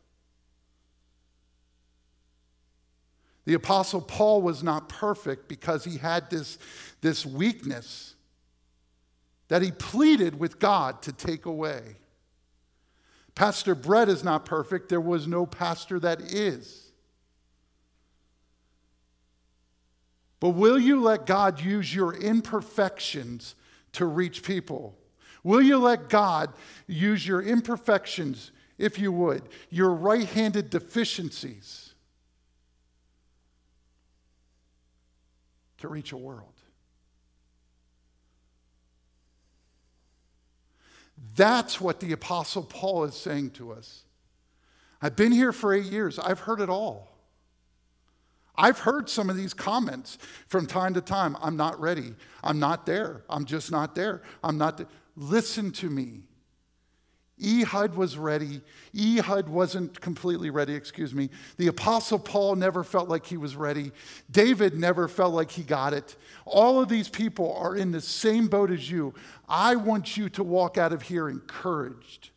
The 3.45 3.55
Apostle 3.55 4.01
Paul 4.01 4.43
was 4.43 4.63
not 4.63 4.89
perfect 4.89 5.49
because 5.49 5.85
he 5.85 5.99
had 5.99 6.31
this, 6.31 6.59
this 7.01 7.27
weakness 7.27 8.15
that 9.49 9.63
he 9.63 9.73
pleaded 9.73 10.39
with 10.39 10.61
God 10.61 11.03
to 11.03 11.13
take 11.13 11.47
away. 11.47 11.97
Pastor 13.35 13.75
Brett 13.75 14.09
is 14.09 14.23
not 14.23 14.45
perfect. 14.45 14.89
There 14.89 15.01
was 15.01 15.27
no 15.27 15.47
pastor 15.47 15.99
that 16.01 16.21
is. 16.33 16.90
But 20.41 20.51
will 20.51 20.79
you 20.79 21.01
let 21.01 21.27
God 21.27 21.61
use 21.61 21.95
your 21.95 22.15
imperfections 22.15 23.55
to 23.93 24.07
reach 24.07 24.43
people? 24.43 24.97
Will 25.45 25.63
you 25.63 25.79
let 25.79 26.09
God 26.09 26.53
use 26.87 27.27
your 27.27 27.43
imperfections, 27.43 28.51
if 28.79 28.99
you 28.99 29.13
would, 29.13 29.43
your 29.71 29.91
right 29.91 30.27
handed 30.27 30.71
deficiencies? 30.71 31.91
to 35.81 35.89
reach 35.89 36.13
a 36.13 36.17
world. 36.17 36.47
That's 41.35 41.81
what 41.81 42.01
the 42.01 42.13
Apostle 42.13 42.63
Paul 42.63 43.05
is 43.05 43.15
saying 43.15 43.51
to 43.53 43.73
us. 43.73 44.05
I've 45.03 45.17
been 45.17 45.33
here 45.33 45.53
for 45.53 45.73
eight 45.75 45.87
years, 45.87 46.19
I've 46.19 46.41
heard 46.41 46.61
it 46.61 46.69
all. 46.69 47.10
I've 48.57 48.79
heard 48.79 49.09
some 49.09 49.31
of 49.31 49.37
these 49.37 49.55
comments 49.55 50.19
from 50.47 50.67
time 50.67 50.95
to 50.95 51.01
time. 51.01 51.37
I'm 51.41 51.57
not 51.57 51.81
ready. 51.81 52.15
I'm 52.43 52.59
not 52.59 52.87
there. 52.87 53.25
I'm 53.29 53.45
just 53.45 53.71
not 53.71 53.95
there. 53.95 54.23
I'm 54.45 54.59
not 54.59 54.79
there. 54.79 54.89
Listen 55.17 55.71
to 55.73 55.89
me. 55.89 56.23
Ehud 57.43 57.95
was 57.95 58.19
ready. 58.19 58.61
Ehud 58.95 59.49
wasn't 59.49 59.99
completely 60.01 60.51
ready, 60.51 60.75
excuse 60.75 61.15
me. 61.15 61.31
The 61.57 61.69
Apostle 61.69 62.19
Paul 62.19 62.57
never 62.57 62.85
felt 62.85 63.09
like 63.09 63.25
he 63.25 63.37
was 63.39 63.57
ready. 63.57 63.93
David 64.31 64.75
never 64.75 65.09
felt 65.09 65.33
like 65.33 65.51
he 65.51 65.63
got 65.63 65.95
it. 65.95 66.17
All 66.45 66.81
of 66.81 66.89
these 66.89 67.09
people 67.09 67.57
are 67.57 67.77
in 67.77 67.93
the 67.93 68.01
same 68.01 68.49
boat 68.49 68.71
as 68.71 68.91
you. 68.91 69.15
I 69.49 69.77
want 69.77 70.17
you 70.17 70.29
to 70.31 70.45
walk 70.45 70.77
out 70.77 70.93
of 70.93 71.03
here 71.03 71.29
encouraged 71.29 72.31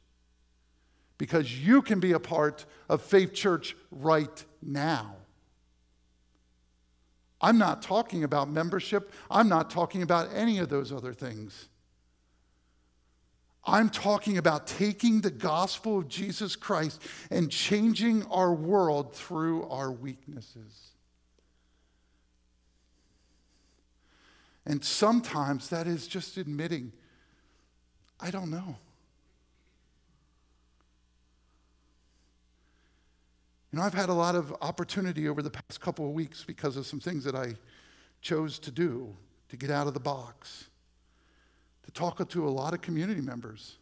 because 1.18 1.54
you 1.54 1.82
can 1.82 2.00
be 2.00 2.14
a 2.14 2.20
part 2.20 2.66
of 2.88 3.02
Faith 3.02 3.34
Church 3.34 3.76
right 3.92 4.46
now. 4.62 5.16
I'm 7.44 7.58
not 7.58 7.82
talking 7.82 8.24
about 8.24 8.50
membership. 8.50 9.12
I'm 9.30 9.50
not 9.50 9.70
talking 9.70 10.02
about 10.02 10.30
any 10.34 10.60
of 10.60 10.70
those 10.70 10.94
other 10.94 11.14
things. 11.14 11.68
I'm 13.66 13.90
talking 13.90 14.38
about 14.38 14.66
taking 14.66 15.20
the 15.20 15.30
gospel 15.30 16.00
of 16.00 16.08
Jesus 16.08 16.56
Christ 16.56 17.02
and 17.30 17.52
changing 17.52 18.26
our 18.28 18.54
world 18.54 19.14
through 19.14 19.68
our 19.70 19.92
weaknesses. 19.92 20.92
And 24.66 24.84
sometimes 24.84 25.70
that 25.70 25.86
is 25.86 26.08
just 26.08 26.38
admitting, 26.38 26.94
I 28.22 28.32
don't 28.32 28.52
know. 28.52 28.78
You 33.74 33.80
know, 33.80 33.86
I've 33.86 33.94
had 33.96 34.10
a 34.10 34.14
lot 34.14 34.36
of 34.36 34.54
opportunity 34.62 35.28
over 35.28 35.42
the 35.42 35.50
past 35.50 35.82
couple 35.82 36.06
of 36.06 36.12
weeks 36.12 36.44
because 36.44 36.78
of 36.78 36.86
some 36.86 37.00
things 37.00 37.24
that 37.24 37.34
I 37.34 37.56
chose 38.22 38.60
to 38.60 38.72
do 38.72 39.16
to 39.50 39.58
get 39.58 39.72
out 39.72 39.88
of 39.88 39.96
the 39.96 40.00
box, 40.00 40.66
to 41.82 41.92
talk 41.92 42.30
to 42.30 42.48
a 42.48 42.52
lot 42.52 42.76
of 42.76 42.82
community 42.82 43.20
members. 43.20 43.78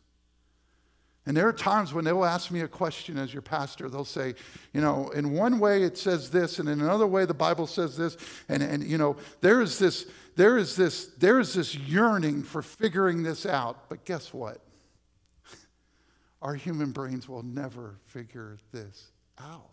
And 1.25 1.35
there 1.35 1.45
are 1.45 1.53
times 1.53 1.93
when 1.93 2.05
they'll 2.05 2.23
ask 2.23 2.51
me 2.51 2.61
a 2.61 2.69
question 2.69 3.17
as 3.17 3.33
your 3.33 3.41
pastor. 3.41 3.89
They'll 3.89 4.05
say, 4.05 4.33
you 4.71 4.79
know, 4.79 5.09
in 5.09 5.33
one 5.33 5.59
way 5.59 5.83
it 5.83 5.97
says 5.97 6.31
this, 6.31 6.59
and 6.59 6.69
in 6.69 6.79
another 6.79 7.05
way 7.05 7.25
the 7.25 7.33
Bible 7.33 7.67
says 7.67 7.97
this. 7.97 8.15
And, 8.47 8.63
and 8.63 8.85
you 8.85 8.97
know, 8.97 9.17
there 9.41 9.61
is 9.61 9.77
this, 9.77 10.07
there 10.37 10.57
is 10.57 10.77
this, 10.77 11.07
there 11.17 11.37
is 11.37 11.53
this 11.53 11.75
yearning 11.75 12.43
for 12.43 12.61
figuring 12.61 13.23
this 13.23 13.45
out. 13.45 13.89
But 13.89 14.05
guess 14.05 14.33
what? 14.33 14.61
Our 16.41 16.55
human 16.55 16.91
brains 16.91 17.27
will 17.27 17.43
never 17.43 17.99
figure 18.05 18.57
this 18.71 19.11
out. 19.37 19.71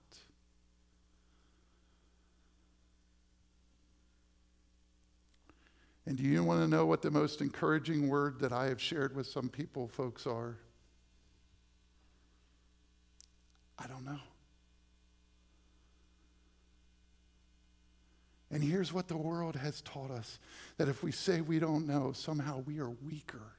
And 6.08 6.16
do 6.16 6.24
you 6.24 6.42
want 6.42 6.62
to 6.62 6.66
know 6.66 6.86
what 6.86 7.02
the 7.02 7.10
most 7.10 7.42
encouraging 7.42 8.08
word 8.08 8.40
that 8.40 8.50
I 8.50 8.68
have 8.68 8.80
shared 8.80 9.14
with 9.14 9.26
some 9.26 9.50
people, 9.50 9.88
folks, 9.88 10.26
are? 10.26 10.56
I 13.78 13.86
don't 13.86 14.06
know. 14.06 14.18
And 18.50 18.64
here's 18.64 18.90
what 18.90 19.06
the 19.06 19.18
world 19.18 19.54
has 19.56 19.82
taught 19.82 20.10
us 20.10 20.38
that 20.78 20.88
if 20.88 21.02
we 21.02 21.12
say 21.12 21.42
we 21.42 21.58
don't 21.58 21.86
know, 21.86 22.12
somehow 22.12 22.62
we 22.66 22.78
are 22.78 22.88
weaker. 22.88 23.52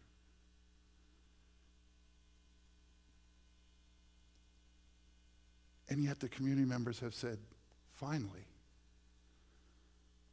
And 5.88 6.04
yet 6.04 6.20
the 6.20 6.30
community 6.30 6.68
members 6.68 7.00
have 7.02 7.14
said, 7.14 7.38
finally, 7.92 8.48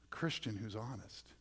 a 0.06 0.08
Christian 0.08 0.56
who's 0.56 0.74
honest. 0.74 1.35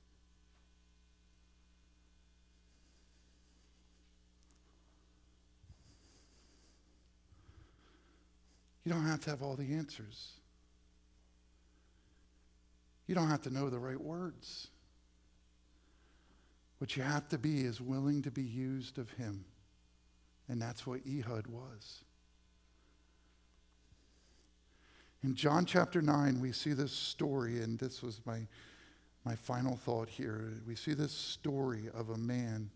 You 8.85 8.91
don't 8.91 9.05
have 9.05 9.21
to 9.21 9.31
have 9.31 9.41
all 9.41 9.55
the 9.55 9.73
answers. 9.73 10.33
You 13.07 13.15
don't 13.15 13.29
have 13.29 13.41
to 13.41 13.49
know 13.49 13.69
the 13.69 13.79
right 13.79 13.99
words. 13.99 14.67
What 16.77 16.95
you 16.95 17.03
have 17.03 17.27
to 17.29 17.39
be 17.39 17.61
is 17.61 17.81
willing 17.81 18.21
to 18.21 18.31
be 18.31 18.43
used 18.43 18.99
of 18.99 19.09
Him. 19.11 19.45
And 20.47 20.61
that's 20.61 20.85
what 20.85 21.01
Ehud 21.07 21.47
was. 21.47 22.03
In 25.23 25.33
John 25.33 25.65
chapter 25.65 26.03
9, 26.03 26.39
we 26.39 26.51
see 26.51 26.73
this 26.73 26.91
story, 26.91 27.61
and 27.63 27.79
this 27.79 28.03
was 28.03 28.21
my, 28.25 28.41
my 29.23 29.35
final 29.35 29.75
thought 29.75 30.09
here. 30.09 30.53
We 30.67 30.75
see 30.75 30.93
this 30.93 31.11
story 31.11 31.89
of 31.91 32.11
a 32.11 32.17
man 32.17 32.69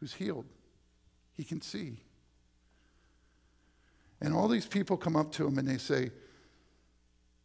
who's 0.00 0.14
healed. 0.14 0.46
He 1.36 1.44
can 1.44 1.60
see. 1.60 1.98
And 4.20 4.34
all 4.34 4.48
these 4.48 4.66
people 4.66 4.96
come 4.96 5.16
up 5.16 5.32
to 5.32 5.46
him 5.46 5.58
and 5.58 5.68
they 5.68 5.78
say, 5.78 6.10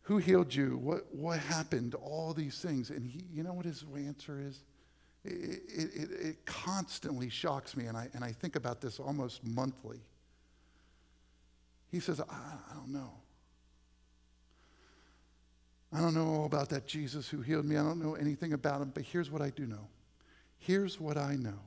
Who 0.03 0.17
healed 0.17 0.53
you? 0.53 0.77
What, 0.77 1.13
what 1.13 1.39
happened? 1.39 1.95
All 1.95 2.33
these 2.33 2.59
things. 2.59 2.89
And 2.89 3.05
he, 3.05 3.25
you 3.31 3.43
know 3.43 3.53
what 3.53 3.65
his 3.65 3.83
answer 3.95 4.39
is? 4.39 4.63
It, 5.25 5.61
it, 5.67 6.11
it 6.11 6.45
constantly 6.45 7.29
shocks 7.29 7.75
me, 7.75 7.87
and 7.87 7.97
I, 7.97 8.07
and 8.13 8.23
I 8.23 8.31
think 8.31 8.55
about 8.55 8.79
this 8.79 8.99
almost 8.99 9.43
monthly. 9.43 9.99
He 11.91 11.99
says, 11.99 12.21
I, 12.21 12.23
I 12.23 12.73
don't 12.75 12.93
know. 12.93 13.11
I 15.91 15.99
don't 15.99 16.13
know 16.13 16.27
all 16.27 16.45
about 16.45 16.69
that 16.69 16.85
Jesus 16.85 17.27
who 17.27 17.41
healed 17.41 17.65
me. 17.65 17.75
I 17.75 17.83
don't 17.83 18.01
know 18.01 18.13
anything 18.13 18.53
about 18.53 18.81
him, 18.81 18.91
but 18.93 19.03
here's 19.03 19.31
what 19.31 19.41
I 19.41 19.49
do 19.49 19.65
know. 19.65 19.87
Here's 20.59 20.99
what 20.99 21.17
I 21.17 21.35
know. 21.35 21.59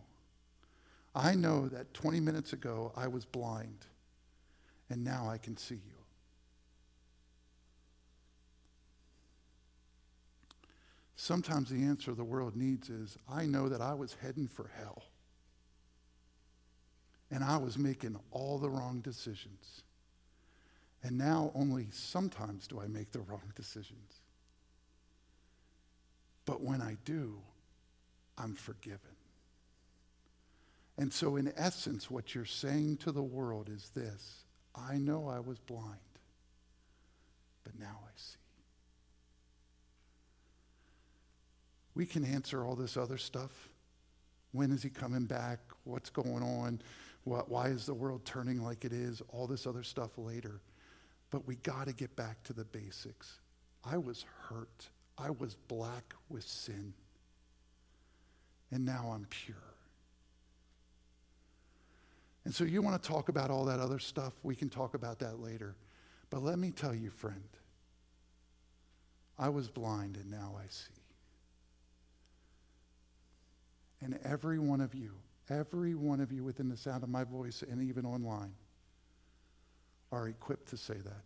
I 1.15 1.35
know 1.35 1.69
that 1.69 1.93
20 1.93 2.21
minutes 2.21 2.53
ago 2.53 2.93
I 2.97 3.09
was 3.09 3.25
blind, 3.25 3.87
and 4.93 5.03
now 5.03 5.27
I 5.27 5.39
can 5.39 5.57
see 5.57 5.77
you. 5.77 6.05
Sometimes 11.17 11.71
the 11.71 11.83
answer 11.83 12.13
the 12.13 12.25
world 12.25 12.55
needs 12.55 12.91
is 12.91 13.17
I 13.27 13.47
know 13.47 13.71
that 13.71 13.81
I 13.81 13.95
was 13.95 14.17
heading 14.21 14.49
for 14.49 14.71
hell, 14.77 15.05
and 17.31 17.43
I 17.43 17.57
was 17.57 17.79
making 17.79 18.19
all 18.33 18.59
the 18.59 18.69
wrong 18.69 19.01
decisions. 19.01 19.83
And 21.03 21.17
now 21.17 21.53
only 21.55 21.87
sometimes 21.91 22.67
do 22.67 22.79
I 22.79 22.87
make 22.87 23.13
the 23.13 23.21
wrong 23.21 23.43
decisions. 23.55 24.21
But 26.45 26.61
when 26.61 26.83
I 26.83 26.99
do, 27.07 27.39
I'm 28.37 28.55
forgiven. 28.55 29.17
And 30.99 31.11
so, 31.11 31.37
in 31.37 31.51
essence, 31.57 32.11
what 32.11 32.35
you're 32.35 32.45
saying 32.45 32.99
to 32.99 33.13
the 33.13 33.23
world 33.23 33.71
is 33.71 33.91
this 33.95 34.43
I 34.75 34.97
know 34.97 35.29
I 35.29 35.41
was 35.41 35.59
blind, 35.59 35.99
but 37.65 37.79
now 37.79 38.01
I 38.05 38.11
see. 38.17 38.39
We 41.95 42.07
can 42.07 42.25
answer 42.25 42.65
all 42.65 42.75
this 42.75 42.97
other 42.97 43.19
stuff. 43.19 43.69
When 44.53 44.71
is 44.73 44.83
he 44.83 44.89
coming 44.91 45.25
back? 45.25 45.61
What's 45.85 46.11
going 46.11 46.43
on? 46.43 46.81
What, 47.25 47.51
why 47.51 47.69
is 47.69 47.87
the 47.87 47.95
world 47.95 48.25
turning 48.25 48.63
like 48.63 48.85
it 48.85 48.93
is? 48.93 49.23
All 49.29 49.47
this 49.47 49.67
other 49.67 49.83
stuff 49.83 50.17
later. 50.17 50.61
But 51.31 51.47
we 51.47 51.57
got 51.57 51.87
to 51.87 51.93
get 51.93 52.15
back 52.17 52.43
to 52.45 52.53
the 52.53 52.65
basics. 52.65 53.41
I 53.85 53.99
was 53.99 54.25
hurt. 54.49 54.89
I 55.19 55.31
was 55.31 55.55
black 55.69 56.15
with 56.29 56.45
sin. 56.45 56.95
And 58.71 58.85
now 58.85 59.13
I'm 59.15 59.27
pure. 59.29 59.57
And 62.45 62.55
so 62.55 62.65
you 62.65 62.83
want 62.83 63.01
to 63.01 63.09
talk 63.09 63.29
about 63.29 63.51
all 63.51 63.65
that 63.67 63.79
other 63.79 63.99
stuff? 63.99 64.33
We 64.43 64.57
can 64.57 64.69
talk 64.69 64.95
about 64.95 65.19
that 65.21 65.41
later. 65.41 65.77
But 66.31 66.43
let 66.43 66.59
me 66.59 66.71
tell 66.71 66.95
you, 66.95 67.11
friend, 67.11 67.49
I 69.39 69.49
was 69.49 69.69
blind 69.69 70.17
and 70.17 70.31
now 70.31 70.57
I 70.59 70.67
see. 70.69 70.93
And 74.01 74.19
every 74.25 74.59
one 74.59 74.81
of 74.81 74.95
you, 74.95 75.13
every 75.49 75.95
one 75.95 76.21
of 76.21 76.33
you 76.33 76.43
within 76.43 76.69
the 76.69 76.77
sound 76.77 77.05
of 77.05 77.09
my 77.09 77.23
voice 77.23 77.63
and 77.69 77.81
even 77.83 78.05
online, 78.05 78.55
are 80.11 80.29
equipped 80.29 80.69
to 80.71 80.77
say 80.77 80.95
that 80.95 81.23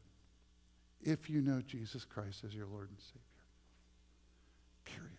if 1.02 1.30
you 1.30 1.40
know 1.40 1.62
Jesus 1.66 2.04
Christ 2.04 2.44
as 2.44 2.54
your 2.54 2.66
Lord 2.66 2.88
and 2.88 2.98
Savior. 2.98 3.20
Period. 4.84 5.12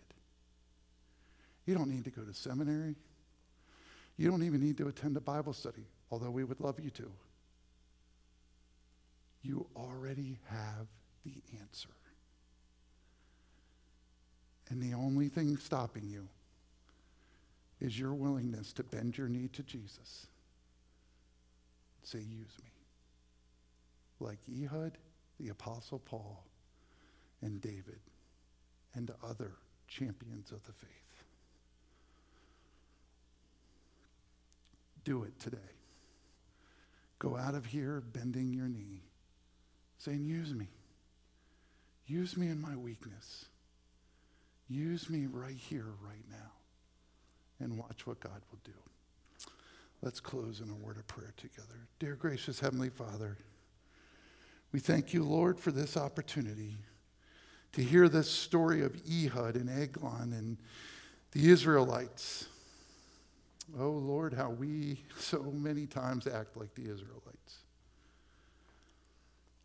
You 1.66 1.74
don't 1.74 1.88
need 1.88 2.04
to 2.04 2.10
go 2.10 2.22
to 2.22 2.34
seminary. 2.34 2.94
You 4.18 4.30
don't 4.30 4.42
even 4.42 4.60
need 4.60 4.76
to 4.78 4.88
attend 4.88 5.16
a 5.16 5.20
Bible 5.20 5.52
study, 5.52 5.86
although 6.10 6.30
we 6.30 6.44
would 6.44 6.60
love 6.60 6.78
you 6.80 6.90
to. 6.90 7.10
You 9.42 9.66
already 9.76 10.38
have 10.48 10.88
the 11.24 11.40
answer. 11.60 11.88
And 14.68 14.82
the 14.82 14.94
only 14.94 15.28
thing 15.28 15.56
stopping 15.56 16.08
you 16.08 16.28
is 17.80 17.98
your 17.98 18.12
willingness 18.12 18.72
to 18.74 18.82
bend 18.82 19.16
your 19.16 19.28
knee 19.28 19.48
to 19.52 19.62
Jesus. 19.62 20.26
Say, 22.02 22.18
use 22.18 22.58
me 22.62 22.70
like 24.20 24.38
Ehud, 24.50 24.98
the 25.38 25.50
Apostle 25.50 26.00
Paul, 26.00 26.44
and 27.40 27.60
David, 27.60 28.00
and 28.94 29.12
other 29.24 29.52
champions 29.86 30.50
of 30.50 30.64
the 30.66 30.72
faith. 30.72 31.07
Do 35.04 35.24
it 35.24 35.38
today. 35.40 35.58
Go 37.18 37.36
out 37.36 37.54
of 37.54 37.66
here 37.66 38.02
bending 38.12 38.52
your 38.52 38.68
knee, 38.68 39.02
saying, 39.98 40.24
Use 40.24 40.54
me. 40.54 40.68
Use 42.06 42.36
me 42.36 42.48
in 42.48 42.60
my 42.60 42.76
weakness. 42.76 43.46
Use 44.68 45.10
me 45.10 45.26
right 45.26 45.56
here, 45.56 45.86
right 46.02 46.24
now. 46.30 46.52
And 47.60 47.76
watch 47.78 48.06
what 48.06 48.20
God 48.20 48.40
will 48.50 48.60
do. 48.64 48.72
Let's 50.00 50.20
close 50.20 50.60
in 50.60 50.70
a 50.70 50.74
word 50.74 50.96
of 50.96 51.06
prayer 51.08 51.34
together. 51.36 51.88
Dear 51.98 52.14
gracious 52.14 52.60
Heavenly 52.60 52.88
Father, 52.88 53.36
we 54.72 54.78
thank 54.78 55.12
you, 55.12 55.24
Lord, 55.24 55.58
for 55.58 55.72
this 55.72 55.96
opportunity 55.96 56.76
to 57.72 57.82
hear 57.82 58.08
this 58.08 58.30
story 58.30 58.82
of 58.82 58.94
Ehud 59.10 59.56
and 59.56 59.68
Eglon 59.68 60.32
and 60.32 60.56
the 61.32 61.50
Israelites. 61.50 62.46
Oh, 63.76 63.90
Lord, 63.90 64.32
how 64.32 64.50
we 64.50 65.02
so 65.18 65.42
many 65.42 65.86
times 65.86 66.26
act 66.26 66.56
like 66.56 66.74
the 66.74 66.82
Israelites. 66.82 67.58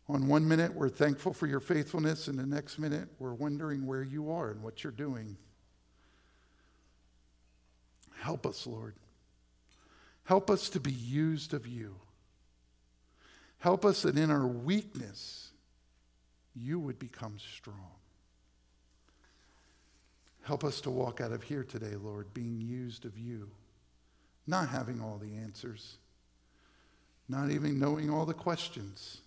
On 0.08 0.28
one 0.28 0.46
minute, 0.46 0.74
we're 0.74 0.90
thankful 0.90 1.32
for 1.32 1.46
your 1.46 1.60
faithfulness, 1.60 2.28
and 2.28 2.38
the 2.38 2.44
next 2.44 2.78
minute, 2.78 3.08
we're 3.18 3.32
wondering 3.32 3.86
where 3.86 4.02
you 4.02 4.30
are 4.30 4.50
and 4.50 4.62
what 4.62 4.84
you're 4.84 4.92
doing. 4.92 5.36
Help 8.18 8.46
us, 8.46 8.66
Lord. 8.66 8.94
Help 10.24 10.50
us 10.50 10.68
to 10.70 10.80
be 10.80 10.92
used 10.92 11.54
of 11.54 11.66
you. 11.66 11.96
Help 13.58 13.86
us 13.86 14.02
that 14.02 14.18
in 14.18 14.30
our 14.30 14.46
weakness, 14.46 15.52
you 16.54 16.78
would 16.78 16.98
become 16.98 17.38
strong. 17.38 17.92
Help 20.42 20.64
us 20.64 20.82
to 20.82 20.90
walk 20.90 21.22
out 21.22 21.32
of 21.32 21.42
here 21.42 21.64
today, 21.64 21.96
Lord, 21.96 22.32
being 22.34 22.60
used 22.60 23.06
of 23.06 23.16
you, 23.16 23.50
not 24.46 24.68
having 24.68 25.00
all 25.00 25.18
the 25.18 25.36
answers, 25.36 25.96
not 27.28 27.50
even 27.50 27.78
knowing 27.78 28.10
all 28.10 28.26
the 28.26 28.34
questions, 28.34 29.22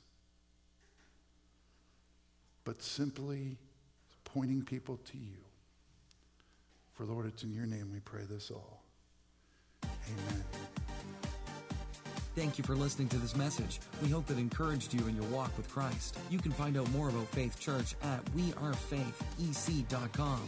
but 2.64 2.82
simply 2.82 3.58
pointing 4.24 4.64
people 4.64 4.98
to 4.98 5.18
you. 5.18 5.38
For 6.94 7.06
Lord, 7.06 7.26
it's 7.28 7.44
in 7.44 7.54
your 7.54 7.66
name 7.66 7.92
we 7.92 8.00
pray 8.00 8.24
this 8.30 8.52
all. 8.52 8.84
Amen. 9.84 10.44
Thank 12.36 12.60
you 12.60 12.64
for 12.64 12.76
listening 12.76 13.10
to 13.10 13.18
this 13.18 13.36
message. 13.36 13.80
We 14.04 14.10
hope 14.10 14.30
it 14.30 14.38
encouraged 14.38 14.94
you 14.94 15.08
in 15.08 15.16
your 15.16 15.26
walk 15.26 15.58
with 15.58 15.68
Christ. 15.70 16.20
You 16.30 16.38
can 16.38 16.52
find 16.52 16.78
out 16.78 16.88
more 16.92 17.10
about 17.10 17.26
Faith 17.30 17.60
Church 17.60 17.96
at 18.04 18.24
wearefaithec.com. 18.36 20.42